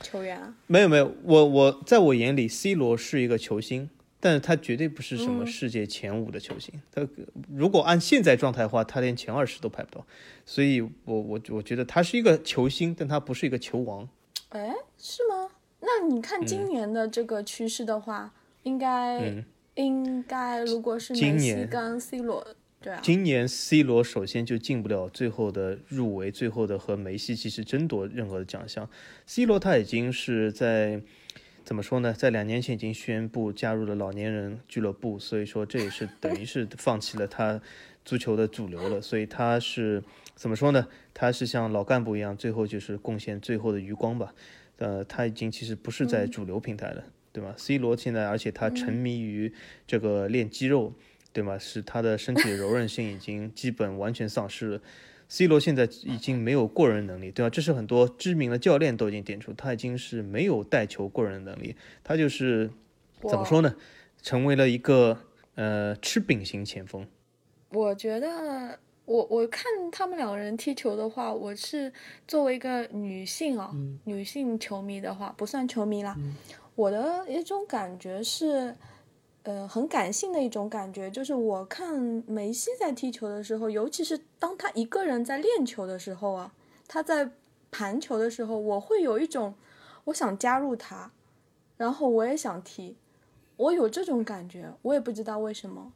[0.00, 0.54] 球员啊？
[0.66, 6.74] 没有没有，我我在我眼里，C 罗是一个球星，但是他绝对不是什么嗯世界前五的球星。
[6.90, 7.06] 他
[7.54, 10.04] 如果按现在状态的话，他连前二十都排不到。
[10.44, 14.08] 所以我我我觉得他是一个球星，但他不是一个球王。
[14.48, 15.50] 哎，是吗？
[15.80, 18.32] 那你看嗯今年的这个趋势的话，
[18.64, 19.44] 应该、嗯
[19.74, 22.46] 应该如果是梅西今年跟 C 罗，
[22.80, 28.88] 对啊，今年 C 罗首先就进不了最后的入围，最后的和梅西其实争夺任何的奖项。
[29.26, 31.02] C 罗他已经是在
[31.64, 37.60] 怎么说呢，在两年前已经宣布加入了老年人俱乐部，所以说这也是等于是 放弃了他
[38.04, 40.02] 足球的主流了，所以他是
[40.34, 40.86] 怎么说呢？
[41.14, 44.34] 他是像老干部一样，最后就是贡献最后的余光吧。
[44.76, 49.52] 呃，他已经其实不是在主流平台了，对吧？C 罗现在，而且他沉迷于
[49.88, 50.92] 这个练肌肉，
[51.32, 51.58] 对吗？
[51.58, 54.80] 使他的身体的柔韧性已经基本完全丧失了。
[55.28, 57.50] C 罗现在已经没有过人能力，对吧？
[57.50, 62.70] 这是很多知名的教练都已经点出，他已经是没有带球过人的能力，他就是
[63.28, 63.74] 怎么说呢？
[64.22, 65.18] 成为了一个
[65.56, 67.04] 呃吃饼型前锋。
[67.70, 71.92] 我觉得我我看他们两个人踢球的话，我是
[72.28, 76.16] 作为一个女性啊、嗯女性球迷的话，不算球迷啦，
[76.74, 78.74] 我的一种感觉是。
[79.46, 86.54] 呃，很感性的一种感觉，就是我看梅西在踢球的时候，尤其是当他一个人在练球的时候啊，
[86.88, 87.28] 他在
[87.70, 89.54] 盘球的时候，我会有一种
[90.04, 91.12] 我想加入他，
[91.76, 92.96] 然后我也想踢，
[93.58, 95.92] 我有这种感觉，我也不知道为什么。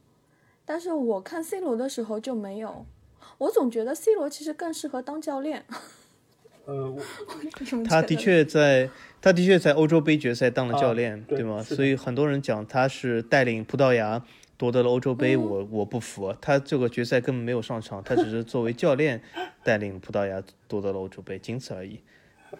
[0.63, 2.85] 但是我看 C 罗的时候就没有，
[3.39, 5.65] 我总觉得 C 罗其实更适合当教练。
[6.65, 7.01] 呃，我
[7.89, 11.61] 他的确在，他的确在欧洲杯决赛当了教练，啊对吗？
[11.61, 14.23] 所以很多人讲他是带领葡萄牙
[14.57, 19.21] 夺得了欧洲杯，嗯 我我不服，他这个决赛根本没有上场，他只是作为教练
[19.63, 21.99] 带领葡萄牙夺得了欧洲杯，仅此而已。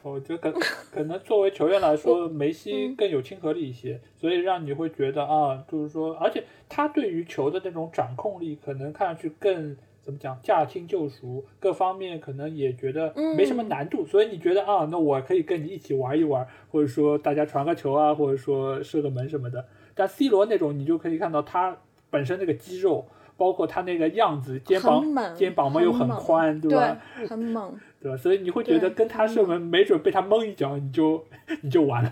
[0.03, 0.59] 我觉得可
[0.91, 19.65] 可能作为球员来说，梅西嗯更有亲和力一些，所以让你会觉得啊，就是说，而且他对于球的那种掌控力，可能看上去更怎么讲驾轻就熟，各方面可能也觉得没什么难度，所以你觉得啊，那我可以跟你一起玩一玩，或者说大家传个球啊，或者说射个门什么的。
[19.93, 21.77] 但 C 罗那种，你就可以看到他
[22.09, 23.07] 本身那个肌肉。
[23.39, 27.01] 包括他那个样子，肩膀肩膀嘛又很猛宽，对吧？
[27.15, 27.73] 对，很猛。
[28.01, 28.17] 对吧？
[28.17, 31.23] 所以你会觉得跟他射门，没准被他蒙一脚，你就
[31.63, 32.11] 你就完了，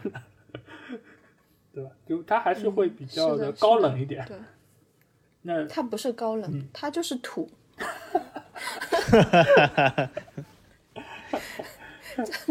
[1.73, 1.91] 对吧？
[2.07, 4.23] 就他还是会比较的高冷一点。
[4.25, 4.37] 对，
[5.41, 7.49] 那他不是高冷，嗯他就是土。
[7.77, 10.09] 哈，哈哈哈哈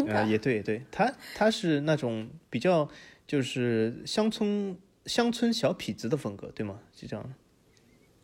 [0.07, 2.87] 呃，也对，也对，他他是那种比较
[3.27, 6.79] 就是乡村乡村小痞子的风格，对吗？
[6.95, 7.33] 是这样。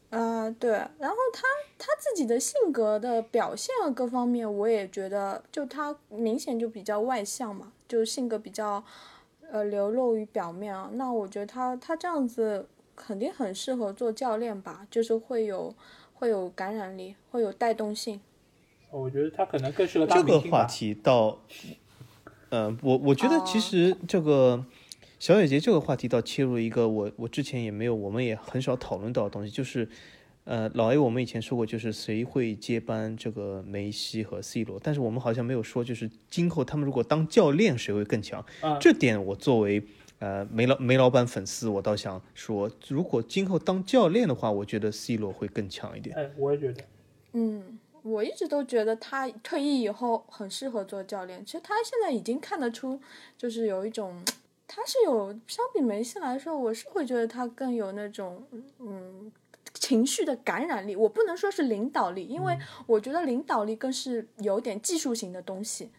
[0.09, 1.41] 呃，对，然后他
[1.77, 8.83] 他自己的性格的表现啊，各方面，我也觉得，就他明显就比较外向嘛，就性格比较，
[9.51, 10.89] 呃，流露于表面啊。
[10.93, 15.75] 那我觉得他他这样子肯定很适合做教练吧，就是会有
[16.23, 18.17] 会有感染力，会有带动性。
[18.89, 20.23] 我觉得他可能更适合这。
[20.23, 21.38] 个话题到，
[22.47, 24.63] 呃，我我觉得哦其实这个
[25.19, 29.86] 小姐姐这个话题倒切入一个我我之前也没有，我们也很少讨论到的东西，就是
[30.45, 38.39] 呃，老 A 我们以前说过，就是谁会接班这个梅西和 C 罗，但是我们好像没有说，就是今后他们如果当教练谁会更强。
[38.62, 39.83] 啊这点我作为
[40.23, 46.15] 呃梅老梅老板粉丝，我倒想说，如果今后当教练的话，我觉得 C 罗会更强一点。
[46.15, 46.81] 哎，我也觉得，
[47.33, 51.45] 嗯，我一直都觉得他退役以后很适合做教练。
[51.45, 53.01] 其实他现在已经看得出，
[53.38, 54.23] 就是有一种，
[54.65, 58.47] 他是有相比梅西来说，我是会觉得他更有那种
[58.79, 59.29] 嗯
[59.73, 60.95] 情绪的感染力。
[60.95, 62.57] 我不能说是领导力，因为
[62.88, 65.89] 我觉得领导力更是有点技术型的东西。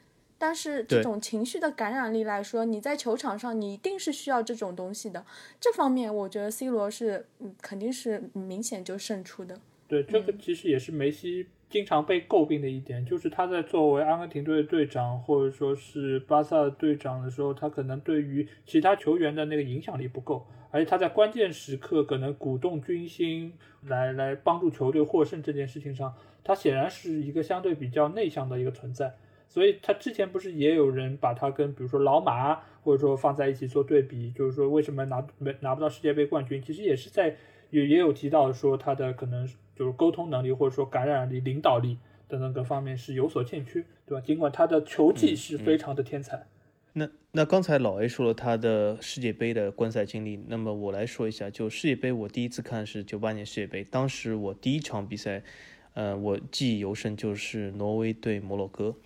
[0.47, 5.25] 但是这种情绪的感染力来说，你在球场上你一定是需要这种东西的。
[5.59, 9.59] 这方面，我觉得 C 罗是嗯肯定是明显就胜出的。
[9.89, 29.15] 对这嗯个其实也是梅西经常被诟病的一点，就是他在作为阿根廷队的队长或者说是巴萨的队长的时候，他可能对于其他球员的那个影响力不够，而且他在关键时刻可能鼓动军心来来帮助球队获胜这件事情上，他显然是一个相对比较内向的一个存在。
[29.55, 37.37] 所以他之前不是也有人把他跟比如说老马或者说放在一起做对比，就是说为什么拿没拿不到世界杯冠军，其实也是在
[37.71, 44.21] 也也有提到说他的可能就是沟通能力或者说感染力、领导力等等各方面是有所欠缺，对吧？
[44.21, 46.49] 尽管他的球技是非常的天才，
[46.95, 55.45] 那那刚才老 A 说了他的世界杯的观赛经历，那么我来说一下，就世界杯我第一次看是九八年世界杯，当时我第一场比赛，
[55.93, 58.97] 呃，我记忆犹深，就是挪威对摩洛哥。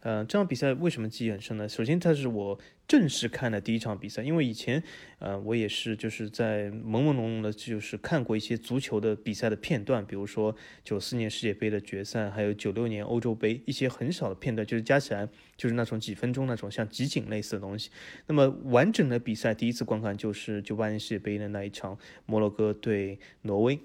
[0.00, 1.68] 呃，这场比赛为什么记忆很深呢？
[1.68, 2.56] 首先，它是我
[2.86, 4.80] 正式看的第一场比赛，因为以前，
[5.18, 17.90] 呃，我也是就是在朦朦胧胧的，就是看过一些足球的比赛的片段，比如说九四年世界杯的决赛，还有九六年欧洲杯一些很少的片段，就是加起来就是那种几分钟那种像集锦类似的东西。
[18.28, 23.78] 那么完整的比赛第一次观看就是九八年世界杯的那一场摩洛哥对挪威。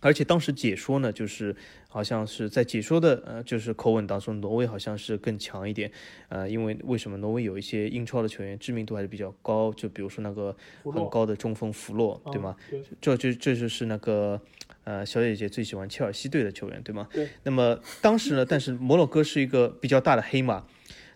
[0.00, 1.54] 而且当时解说呢，就是
[1.88, 5.90] 好像是在解说的呃，就是口吻当中，挪威好像是更强一点，
[6.28, 12.56] 呃，因为为什么挪威有一些英超的球员知名度还是比较高，就比如说那个很高的中锋弗洛，对吗？
[12.72, 12.82] 嗯？
[12.82, 14.40] 对，这就这就是那个
[14.84, 17.08] 呃小姐姐最喜欢切尔西队的球员，对吗？
[17.12, 17.28] 对。
[17.42, 20.64] 那么当时呢，但是摩洛哥是一个比较大的黑马。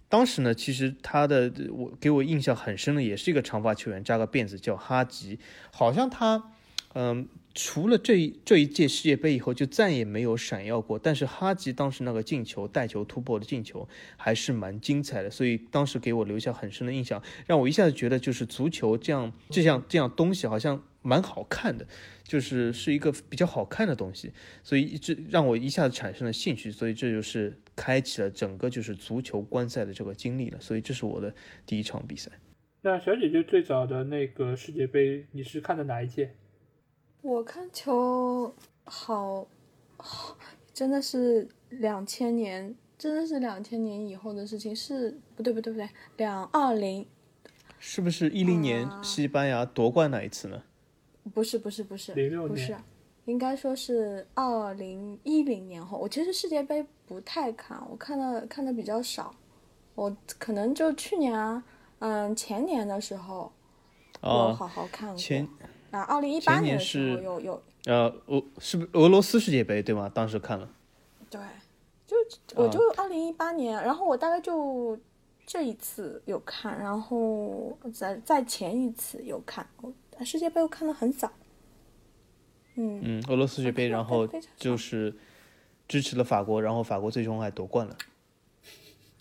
[0.07, 5.41] 当时呢，其实他的我给我印象很深的，也是一个长发球员，扎个辫子，叫哈吉。
[5.73, 6.53] 好像他，
[6.93, 10.99] 嗯、除了这一这一届世界杯以后，就再也没有闪耀过。
[10.99, 21.87] 但是哈吉当时那个进球、带球突破的进球还是蛮精彩的，所以当时给我留下很深的印象，让我一下子觉得就是足球这样这样这样东西好像蛮好看的。
[22.25, 24.33] 就是是一个比较好看的东西，
[24.63, 31.35] 所以一直让我一下子产生了兴趣，所以这就是开启了整个就是足球观赛的这个经历了，所以这是我的
[31.67, 32.33] 第一场比赛。
[32.81, 36.35] 那小姐姐最早的那个世界杯，你是看的哪一届？
[37.25, 38.55] 我看球
[38.85, 39.47] 好，
[39.97, 40.37] 好
[40.75, 47.07] 真的是两千年，真的是两千年以后的事情，是不对不对不对，两二零
[47.79, 50.63] 是不是一零年啊西班牙夺冠那一次呢？
[51.33, 52.77] 不是不是不是06不是，
[53.25, 55.97] 应该说是二零一零年后。
[55.97, 59.35] 我其实世界杯不太看，我看的看的比较少。
[59.95, 61.65] 我可能就去年啊，
[62.01, 63.51] 嗯，前年的时候
[64.23, 65.17] 有哦，好好看过。
[65.17, 65.49] 前
[65.95, 70.11] 啊，二零一八年是有有呃，俄是不是俄罗斯世界杯对吗？
[70.13, 70.69] 当时看了。
[71.31, 71.41] 对，
[72.07, 72.17] 就
[72.57, 74.99] 我啊就二零一八年，然后我大概就
[75.47, 79.93] 这一次有看，然后在在前一次有看，我
[80.25, 81.31] 世界杯我看的很早。
[82.75, 85.15] 嗯，嗯，俄罗斯世界杯，然后就是
[85.87, 87.97] 支持了法国，然后法国最终还夺冠了。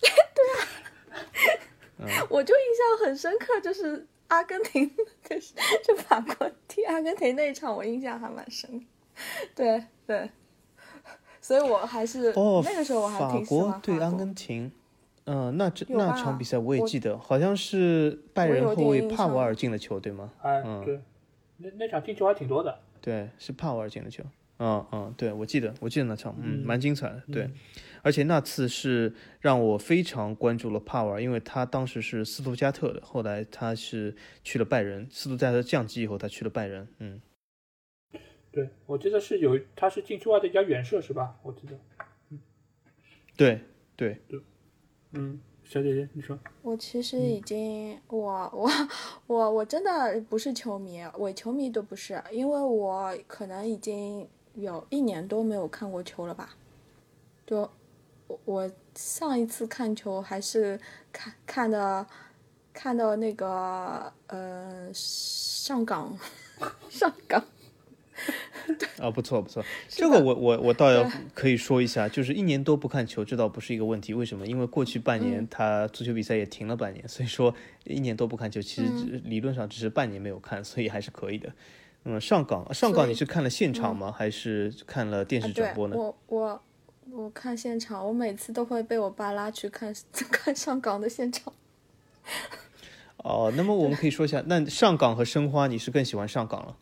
[0.00, 0.10] 对
[2.10, 4.90] 啊 我就印象很深刻，就是阿根廷，
[5.22, 5.54] 就是
[5.86, 8.84] 就法国踢阿根廷那一场，我印象还蛮深的。
[9.54, 10.28] 对对，
[11.40, 14.72] 所以我还是、哦，那个时候我还法挺喜欢国对阿根廷，
[15.26, 20.32] 嗯、那这那场比赛我也记得，好像是拜仁后卫帕瓦尔进的球，对吗？
[20.42, 21.00] 哎，嗯对，
[21.58, 22.80] 那那场进球还挺多的。
[23.00, 24.24] 对，是帕瓦尔进的球。
[24.64, 27.22] 嗯嗯，对，我记得，我记得那场，嗯，嗯蛮精彩的。
[27.30, 27.54] 对，嗯
[28.00, 36.88] 而且那次是让我非常关注了帕瓦尔，因为他当时是斯图加特的，后来他是去了拜仁，斯图加特降级以后，他去了拜仁。
[36.98, 37.20] 嗯，
[38.50, 41.36] 对，我记得是有，他是禁区外的一家远射是吧？
[41.42, 41.78] 我记得。
[42.30, 42.38] 嗯
[43.36, 43.60] 对
[43.96, 44.20] 对，
[45.12, 46.38] 嗯，小姐姐，你说。
[46.62, 48.70] 我其实已经，我我
[49.26, 56.54] 我我真的不是球迷，伪球迷都不是，因为我可能已经有一年多没有看过球了吧。
[57.46, 57.70] 就
[58.26, 60.80] 我我上一次看球还是
[61.12, 62.06] 看看的
[62.72, 66.16] 看到那个呃上港
[66.88, 67.44] 上港，
[68.98, 74.14] 啊，不错不错，这个我我我倒要可以说一下，就是一年多不看球，这倒不是一个问题。
[74.14, 74.46] 为什么？
[74.46, 81.52] 因为过去半年嗯他足球比赛也停了半年，所以说一年多不看球，其实理论上只是半年没有看，所以还是可以的。
[82.04, 84.12] 嗯，上港上港你是看了现场吗？
[84.16, 85.96] 还是看了电视转播呢？
[85.96, 86.62] 我我
[87.10, 89.94] 我看现场，我每次都会被我爸拉去看
[90.30, 91.52] 看上港的现场。
[93.18, 96.76] 哦，那么我们可以说一下，那上港和申花，你是更喜欢上港了？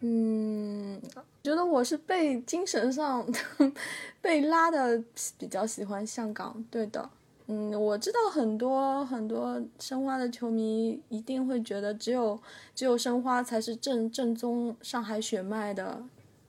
[0.00, 1.00] 嗯，
[1.42, 3.26] 觉得我是被精神上
[4.22, 5.02] 被拉的
[5.36, 7.10] 比较喜欢上港，对的。
[7.50, 12.38] 嗯，我知道很多很多申花的球迷一定会觉得只有
[12.74, 16.02] 只有申花才是正正宗上海血脉的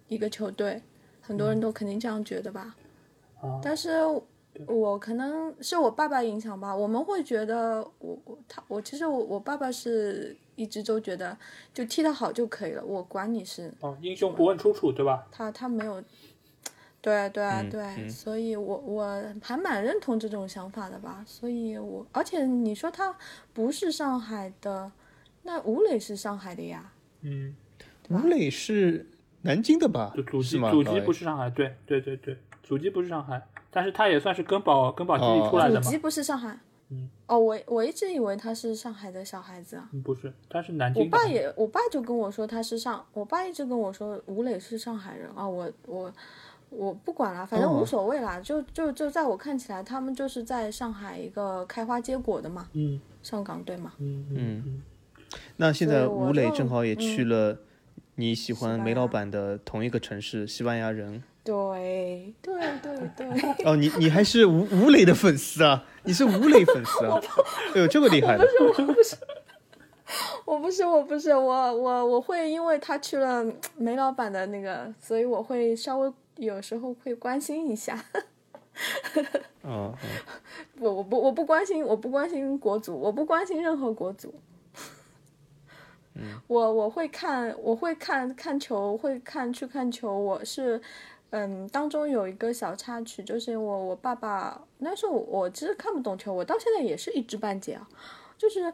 [0.09, 0.81] 一个球队，
[1.21, 2.75] 很多人都肯定这样觉得吧。
[3.41, 3.91] 啊，但是
[4.67, 11.37] 我可能是我爸爸影响吧，我们会觉得我我他我其实我我爸爸是一直都觉得
[11.73, 15.25] 就踢得好就可以了，我管你是哦，英雄不问出处，对吧？
[15.31, 16.03] 他他没有，
[17.01, 23.15] 对对嗯对，嗯所以我我还蛮认同这种想法的吧，所以我而且你说他
[23.53, 24.91] 不是上海的，
[25.43, 26.91] 那吴磊是上海的呀，
[27.21, 27.55] 嗯，
[28.09, 29.07] 吴磊是
[29.43, 30.43] 南京的吧就祖？
[30.43, 33.41] 籍祖籍不是上海，对对对对，祖籍不是上海，
[33.71, 35.97] 但是他也算是根宝根宝基地哦出来的嘛祖籍。
[35.97, 36.59] 不是上海。
[36.91, 39.87] 嗯哦，我我一直以为他是上海的小孩子啊。
[39.93, 41.09] 嗯，不是，他是南京我。
[41.09, 46.11] 爸也，我爸就跟我说他是上，我爸一直跟我说吴磊是上海人啊，我我
[46.69, 53.93] 我不管了，反正哦无所谓啦，就就就在我看起来，他们就是在上海一个开花结果的嘛，嗯上港队嘛。
[53.99, 54.81] 嗯
[55.57, 57.57] 那现在吴磊正好也去嗯了
[58.15, 61.23] 你喜欢梅老板的同一个城市，西班牙人。
[61.43, 62.53] 对对
[62.83, 63.27] 对对，
[63.65, 65.83] 哦，你你还是吴吴磊的粉丝啊？
[66.03, 67.19] 你是吴磊粉丝啊？
[67.73, 69.15] 哎呦，这么厉害不是，我不是！
[70.45, 73.45] 我不是我不是我我我会因为他去了
[73.77, 78.03] 梅老板的那个，所以我会稍微有时候会关心一下。
[79.63, 79.93] 嗯嗯，
[80.79, 84.33] 我我不我不关心我不关心国足，我不关心任何国足。
[86.47, 90.17] 我我会看我会看看球，会看去看球。
[90.17, 90.81] 我是
[91.31, 97.87] 嗯，当中有一个小插曲，就是我我爸爸那时候我我其实看不懂球，我到现在也是一知半解啊，
[98.37, 98.73] 就是。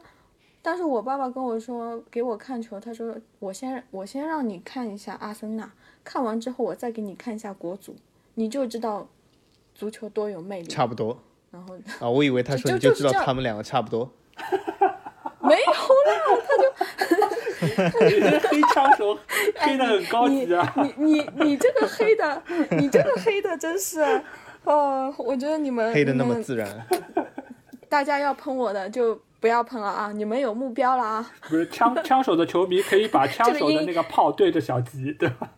[0.62, 5.72] 但是我爸爸跟我说，给我看球，他说我先我先让你看一下阿森纳，
[6.06, 7.96] 看完之后我再给你看一下国足，
[8.34, 9.08] 你就知道
[9.74, 10.68] 足球多有魅力。
[10.68, 12.08] 差不多然后啊。
[12.08, 14.08] 我以为他说你就知道他们两个差不多。
[15.42, 15.72] 没有
[16.08, 16.14] 啦，
[17.90, 19.18] 他就， 黑枪手
[19.58, 20.74] 黑的很高级啊。
[20.76, 24.00] 你你你这个黑的，你这个黑的真是，
[24.64, 26.86] 哦，我觉得你们黑的那么自然，
[27.88, 30.10] 大家要喷我的就不要喷了啊！
[30.12, 31.30] 你们有目标了啊！
[31.48, 35.50] 不是枪枪手的球迷可以把枪手的那个炮对着小吉，对吧？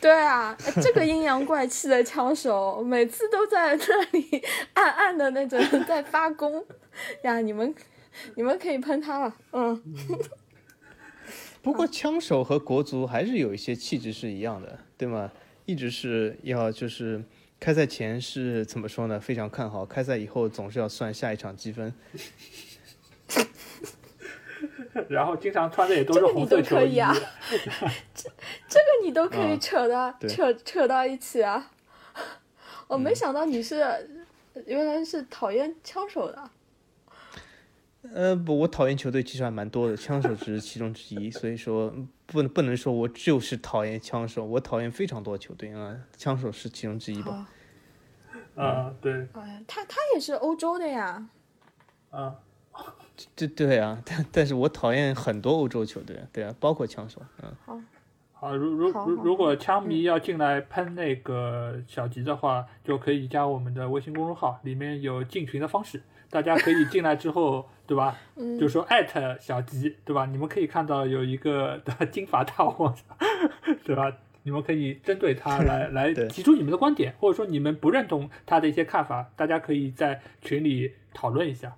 [0.00, 4.42] 对啊，这个阴阳怪气的枪手，每次都在那里
[4.74, 6.64] 暗暗的那种在发功
[7.22, 7.40] 呀！
[7.40, 7.74] 你们
[8.36, 9.82] 你们可以喷他了，嗯，
[11.62, 15.30] 不过枪手和国足还是有一些气质是一样的，对吗？
[15.66, 17.22] 一直是要就是
[17.60, 19.20] 开赛前是怎么说呢？
[19.20, 19.84] 非常看好。
[19.84, 21.92] 开赛以后总是要算下一场积分。
[25.08, 26.96] 然后经常穿的也都是红色球衣。
[28.14, 28.30] 这
[28.68, 31.70] 这个你都可以扯到扯扯到一起啊！
[32.86, 33.76] 我没想到你是
[34.66, 36.50] 原来是讨厌枪手的。
[38.14, 41.92] 呃不，我讨厌球队其实还蛮多的，枪手只是其中之一， 所以说
[42.26, 47.48] 不能不能说我就是讨厌枪手，我讨厌非常多球队啊，枪手是其中之一吧。
[48.54, 49.26] 啊，对。
[49.34, 51.28] 哎，他他也是欧洲的呀。
[52.10, 52.36] 啊。
[53.34, 57.52] 对对啊，但但是我讨厌很多欧洲球队，对啊，包括枪手，嗯。
[57.66, 57.80] 好。
[58.40, 68.16] 好，如如如如果枪迷要进来喷那个小吉的话，就可以加我们的微信公众号，里面有进群的方式，大家可以进来之后，对吧？
[68.36, 68.56] 嗯。
[68.56, 70.24] 就说艾特小吉，对吧？
[70.26, 71.82] 你们可以看到有一个
[72.12, 72.94] 金发大王，
[73.82, 74.16] 对吧？
[74.44, 81.74] 你们可以针对他来 来提出你们的观点，或者说你们不认同他的一些看法，大家可以在群里讨论一下。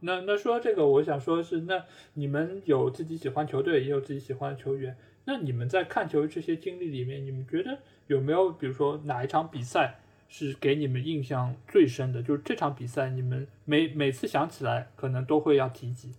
[0.00, 1.84] 那那说这个，我想说是，那
[2.14, 4.96] 你们有自己喜欢球队，也有自己喜欢的球员。
[5.24, 12.22] 那你们在看球这些经历里面，你们觉得有没有，比如说哪一场比赛是给你们印象最深的？
[12.22, 16.14] 就是这场比赛，你们每每次想起来，可能都会要提及。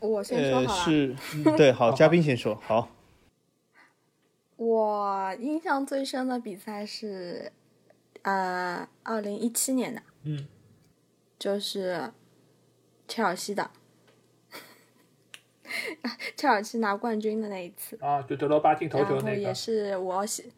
[0.00, 0.84] 我先说好了。
[0.84, 1.16] 是，
[1.56, 2.54] 对， 好，嘉宾先说。
[2.64, 2.88] 好。
[4.56, 7.52] 我印象最深的比赛是，
[8.22, 10.02] 呃，二零一七年的。
[10.22, 10.46] 嗯。
[11.38, 12.12] 就是
[13.06, 13.70] 切尔西的，
[16.36, 20.52] 切尔西拿冠军的那一次啊，就德罗巴进头球那个，也是我喜，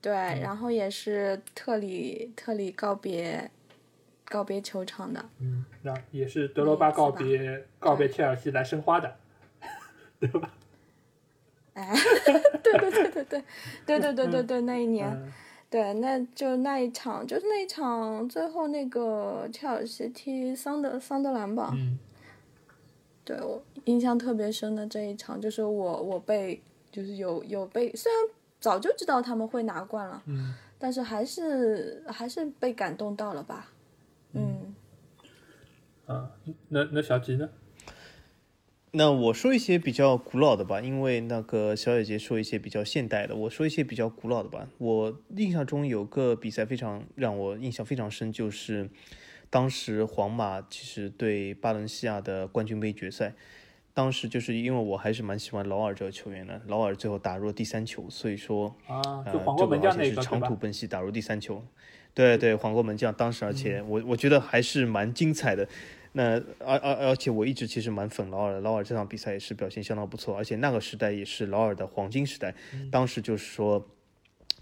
[0.00, 3.50] 对，然后也是特里特里告别
[4.24, 9.16] 告别球场的，嗯，那也是德罗巴告别告别切尔西来申花的，
[10.20, 10.54] 对吧？
[11.74, 11.94] 哎，
[12.62, 13.44] 对对对对对
[13.86, 15.32] 对对对对对，那一年。
[15.70, 21.70] 对，那就那一场，就是那一场，最后那个切尔西踢桑德桑德兰吧。
[21.74, 21.98] 嗯。
[23.22, 26.62] 对我印象特别深的这一场，就是我我被
[26.92, 28.30] 就是有有被，虽然
[28.60, 33.72] 早就知道他们会拿冠了，嗯，但是还是还是被感动到了吧。
[34.34, 34.74] 嗯。
[36.04, 36.30] 啊，
[36.68, 37.48] 那那小吉呢？
[38.90, 44.68] 那我说一些比较古老的吧，因为那个小姐姐说一些比较现代的，我说一些比较古老的吧。
[44.78, 48.88] 我印象中有个比赛非常让我印象非常深，就是
[49.50, 53.34] 当时皇马其实对巴伦西亚的冠军杯决赛，
[53.98, 61.60] 当时就是因为我还是蛮喜欢劳尔这个球员的，劳尔最后打入第三球，所以说啊，就皇冠门将那个是长途奔袭打入第三球，
[62.14, 65.68] 对对，黄国门将当时而且我我觉得还是蛮精彩的。
[66.12, 72.54] 那而而而且我一直其实蛮粉劳尔的，劳尔这场比赛也是表现相当不错，而且那个时代也是劳尔的黄金时代。
[72.92, 73.84] 当时就是说，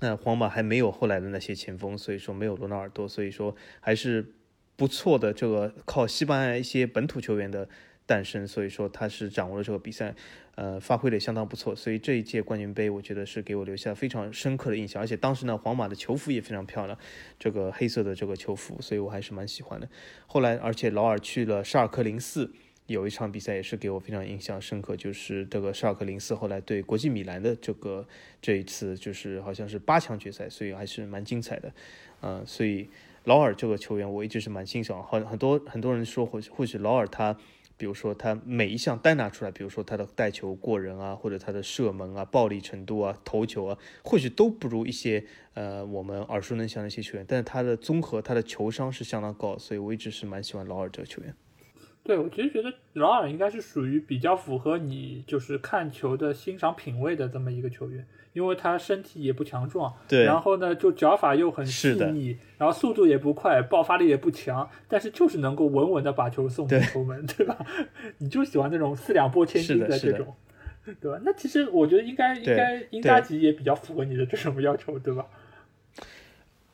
[0.01, 4.33] 那皇马还没有后来的那些前锋，所以说没有罗纳尔多，所以说还是
[4.77, 5.31] 不错的。
[5.31, 7.69] 这个靠西班牙一些本土球员的。
[8.07, 10.15] 诞生，所以说他是掌握了这个比赛，
[10.55, 15.03] 呃，发挥的相当不错，所以这一届冠军杯，我觉得是给我留下非常深刻的印象。
[15.03, 16.97] 而且当时呢，皇马的球服也非常漂亮，
[17.37, 19.89] 这个黑色的这个球服，所以我还是蛮喜欢的。
[20.29, 22.53] 后来，而且劳尔去了沙尔克零四，
[22.87, 28.07] 有一场比赛也是给我非常印象深刻，就是这个沙尔克零四后来对国际米兰的这个
[28.41, 31.73] 这一次就是好像是八强决赛，所以还是蛮精彩的。
[32.21, 32.89] 呃，所以
[33.25, 37.37] 劳尔这个球员我一直是蛮欣赏，很很多很多人说或或许劳尔他。
[37.77, 45.25] 比如说他每一项单拿出来，比如说他的带球过人啊，或者他的射门啊、暴力程度啊、投球啊，或许都不如一些
[45.55, 51.35] 呃我们耳熟能详的一些球员，但是他的综合他的球商是相当高，所以我一直是蛮喜欢劳尔这个球员。
[52.07, 58.07] 对，我其实觉得劳尔应该是属于比较符合你就是看球的欣赏品味的这么一个球员。
[58.33, 67.65] 因为他身体也不强壮，对，然后呢，就脚法又很细腻，然后速度也不快，爆发力也不强，但是就是能够稳稳的把球送进球门，对吧？
[68.19, 70.35] 你就喜欢那种四两拨千斤的这种，
[71.01, 71.19] 对吧？
[71.25, 75.25] 那其实我觉得应该应该英扎吉也比较符合你的这种要求，对吧？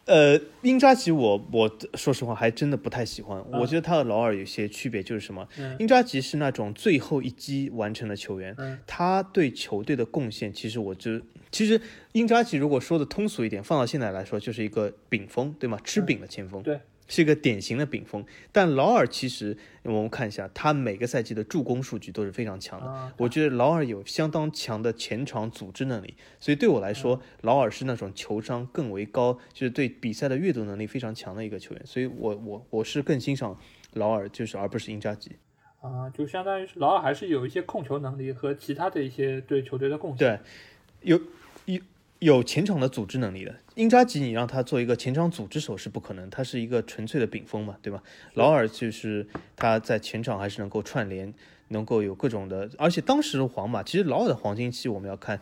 [0.05, 3.42] 呃，英扎吉，我我说实话还真的不太喜欢。
[3.53, 5.46] 我觉得他和劳尔有些区别，就是什么？
[5.78, 11.80] 英扎吉是那种最后一击完成的球员，他对球队的贡献，其实我就其实
[12.12, 15.78] 英扎吉如果说的通俗一点，放到现在来说，就是一个饼风，对吗？
[15.84, 16.62] 吃饼的前锋。
[16.62, 16.80] 对。
[17.12, 23.12] 是一个典型的顶峰，但劳尔其实我们看一下，他每个赛季的助攻数据都是非常强的。
[23.18, 31.82] 我觉得劳尔有相当强的前场组织能力，所以对我来说，劳尔是那种球商更为高，就是对比赛的阅读能力非常强的一个球员。
[31.84, 33.58] 所以我我我是更欣赏
[33.92, 35.32] 劳尔，就是而不是因扎吉。
[35.82, 40.40] 啊，就相当于是劳尔还是有一些控球能力和其他的一些对球队的贡献。
[41.02, 41.20] 对，有
[42.25, 42.43] 有。
[42.43, 43.55] 前场的组织能力的。
[43.77, 48.03] 英扎吉，你让他做一个前场组织手是不可能，他是一个纯粹的顶锋嘛，对吧？
[48.35, 51.33] 劳尔就是他在前场还是能够串联，
[51.68, 55.41] 能够有各种的，而且当时的皇马，其实劳尔的黄金期我们要看，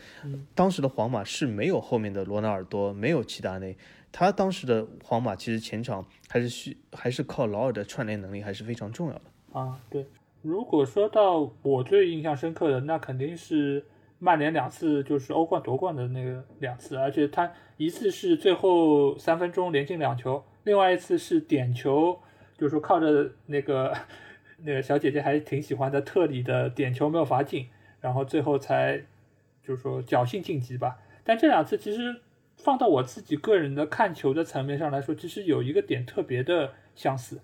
[0.54, 3.76] 当时的皇马是没有后面的罗纳尔多，没有齐达内，
[4.12, 9.22] 他当时的皇马其实前场还是需还是靠劳尔的串联能力还是非常重要的
[9.58, 9.80] 啊。
[9.90, 10.06] 对，
[10.42, 13.84] 如果说到我最印象深刻的，那肯定是。
[14.22, 22.20] 曼联两次就是欧冠夺冠的那个两次，而且他一次是最后三分钟连进两球，另外一次是点球，
[22.58, 23.96] 就是说靠着那个
[24.58, 27.66] 那个小姐姐还挺喜欢的特里的点球没有罚进，
[28.02, 28.98] 然后最后才
[29.66, 30.98] 就是说侥幸晋级吧。
[31.24, 32.20] 但这两次其实
[32.58, 37.40] 放到我自己个人的看球的层面上来说，其实有一个点特别的相似，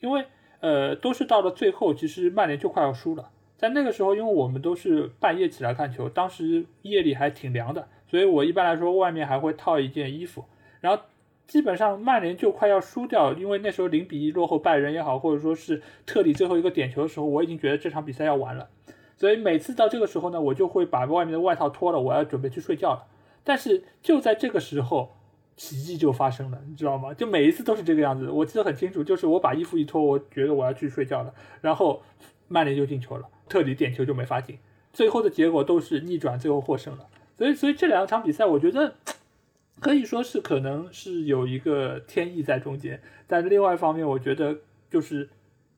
[0.00, 0.26] 因为
[0.60, 3.30] 呃都是到了最后，其实曼联就快要输了。
[3.58, 10.44] 在那个时候，因为我们都是半夜起来看球，当时夜里还挺凉的，所以我一般来说外面还会套一件衣服。
[10.80, 11.02] 然后
[11.48, 18.68] 基本上曼联就快要输掉，因为那时候零比一落后拜仁也好，或者说是特里最后一个点球的时候，我已经觉得这场比赛要完了。
[19.16, 23.06] 所以每次到这个时候呢，我就会把外面的外套脱了，我要准备去睡觉了。
[23.42, 25.16] 但是就在这个时候，
[25.56, 27.12] 奇迹就发生了，你知道吗？
[27.12, 32.00] 就每一次都是这个样子，我记得很清楚，就是我把衣服一脱，我觉得我要去睡觉了，然后
[32.46, 33.28] 曼联就进球了。
[33.48, 34.58] 特里点球就没法进，
[34.92, 37.08] 最后的结果都是逆转，最后获胜了。
[37.36, 38.94] 所以，所以这两场比赛，我觉得
[39.80, 43.00] 可以说是可能是有一个天意在中间。
[43.26, 44.58] 但另外一方面，我觉得
[44.90, 45.28] 就是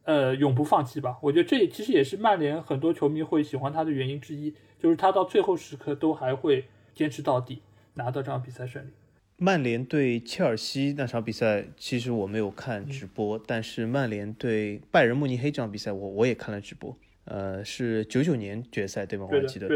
[0.04, 1.18] 呃永不放弃吧。
[1.22, 6.64] 我觉得这其实也是曼联很多球迷会喜欢他的原因之一，就是他到最后时刻都还会
[6.94, 7.60] 坚持到底，
[7.94, 8.88] 拿到这场比赛胜利。
[9.36, 16.96] 曼联对切尔西那场比赛，其实我没有看直播，但是曼联对拜仁慕尼黑这场比赛，我我也看了直播。
[17.30, 19.26] 呃，是九九年决赛对吗？
[19.30, 19.68] 我还记得，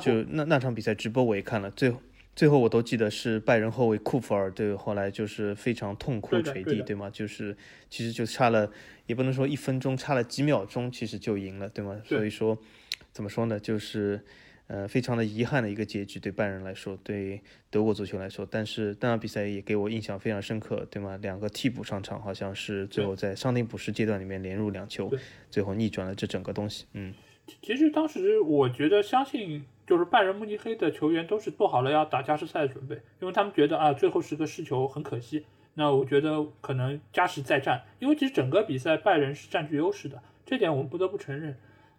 [0.00, 2.00] 就那那场比赛直播我也看了，最后
[2.34, 7.10] 最后我都记得是拜仁后卫库弗尔对，后来就是非常痛哭垂地对吗？
[7.10, 7.56] 就是
[7.90, 8.70] 其实就差了，
[9.06, 12.00] 也不能说一分钟，差了几秒钟，其实就赢了对吗？
[12.04, 12.58] 所以说
[13.12, 13.60] 怎么说呢？
[13.60, 14.24] 就是。
[14.72, 21.18] 呃，非常的遗憾的一个结局，对拜仁来说，对德国足球来说，但是那场比赛也给我印象非常深刻，对吗？
[21.20, 25.12] 两个替补上场，好像是最后在伤停补时阶段里面连入两球，
[25.50, 26.86] 最后逆转了这整个东西。
[26.94, 27.12] 嗯，
[27.60, 35.44] 其实当时我觉得，相信就是拜仁慕尼黑的球员都是做好了要打加时赛的准备，因为他们觉得啊，最后时刻失球很可惜。
[35.74, 41.54] 那我觉得可能加时再战，因为其实整个比赛拜仁是占据优势的，这点我们不得不承认。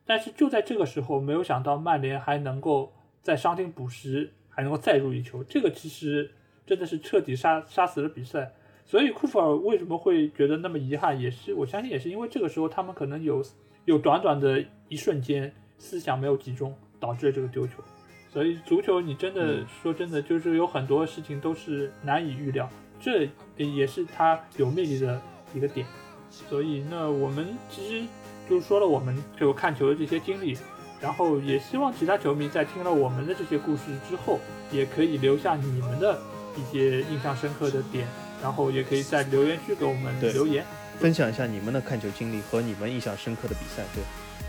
[0.05, 2.91] 但是就在这个时候，没有想到曼联还能够
[3.21, 6.29] 在伤停补时还能够再入一球，这个其实
[6.65, 8.51] 真的是彻底杀杀死了比赛。
[8.85, 13.41] 所以库弗尔为什么会觉得那么遗憾，也是我相信也是因为这个时候他们可能有
[13.85, 17.81] 有短短的一瞬间思想没有集中，导致了这个丢球。
[18.27, 25.21] 所以足球你真的说真的就是有很多事情都是难以预料，这也是它有魅力的
[25.55, 25.87] 一个点。
[26.29, 28.05] 所以那我们其实。
[28.49, 30.57] 就是说了我们就看球的这些经历，
[30.99, 34.39] 然后也希望其他球迷在听了我们的这些故事之后，
[34.71, 36.19] 也可以留下你们的
[36.55, 38.07] 一些印象深刻的点，
[38.41, 40.65] 然后也可以在留言区给我们留言，
[40.99, 43.83] 分享一下你们的看球经历和你们印象深刻的比赛。
[43.93, 44.03] 对，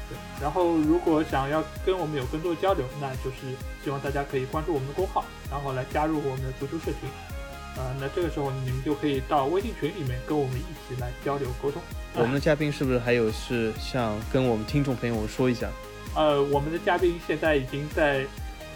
[0.09, 0.19] 对。
[0.41, 7.09] 然后如果想要跟我们有更多的交流，那就是希望大家可以关注我们的公号，然后来加入我们的足球社群。
[7.77, 11.83] 啊，那这个时候你们就可以到微信群里面跟我们一起来交流沟通。
[12.14, 15.68] 我们的嘉宾是不是还有是想跟我们听众朋友说一下？
[16.14, 18.25] 呃，我们的嘉宾现在已经在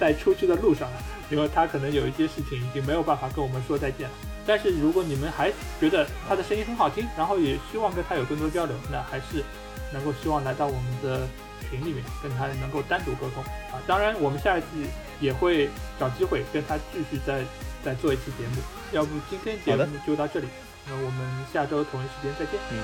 [0.00, 4.14] 在出去的路上了，因为他可能有一些事情已经没有办法跟我们说再见了。
[4.44, 9.44] 但是如果你们还觉得他的声音很好听，然后也希望跟他有更多交流，那还是
[9.92, 11.28] 能够希望来到我们的
[11.70, 13.78] 群里面跟他能够单独沟通啊。
[13.86, 14.88] 当然，我们下一季
[15.20, 15.68] 也会
[16.00, 17.44] 找机会跟他继续再
[17.84, 18.62] 再做一次节目。
[18.92, 20.48] 要不今天节目就到这里，
[20.86, 22.58] 那我们下周同一时间再见。
[22.70, 22.78] 嗯，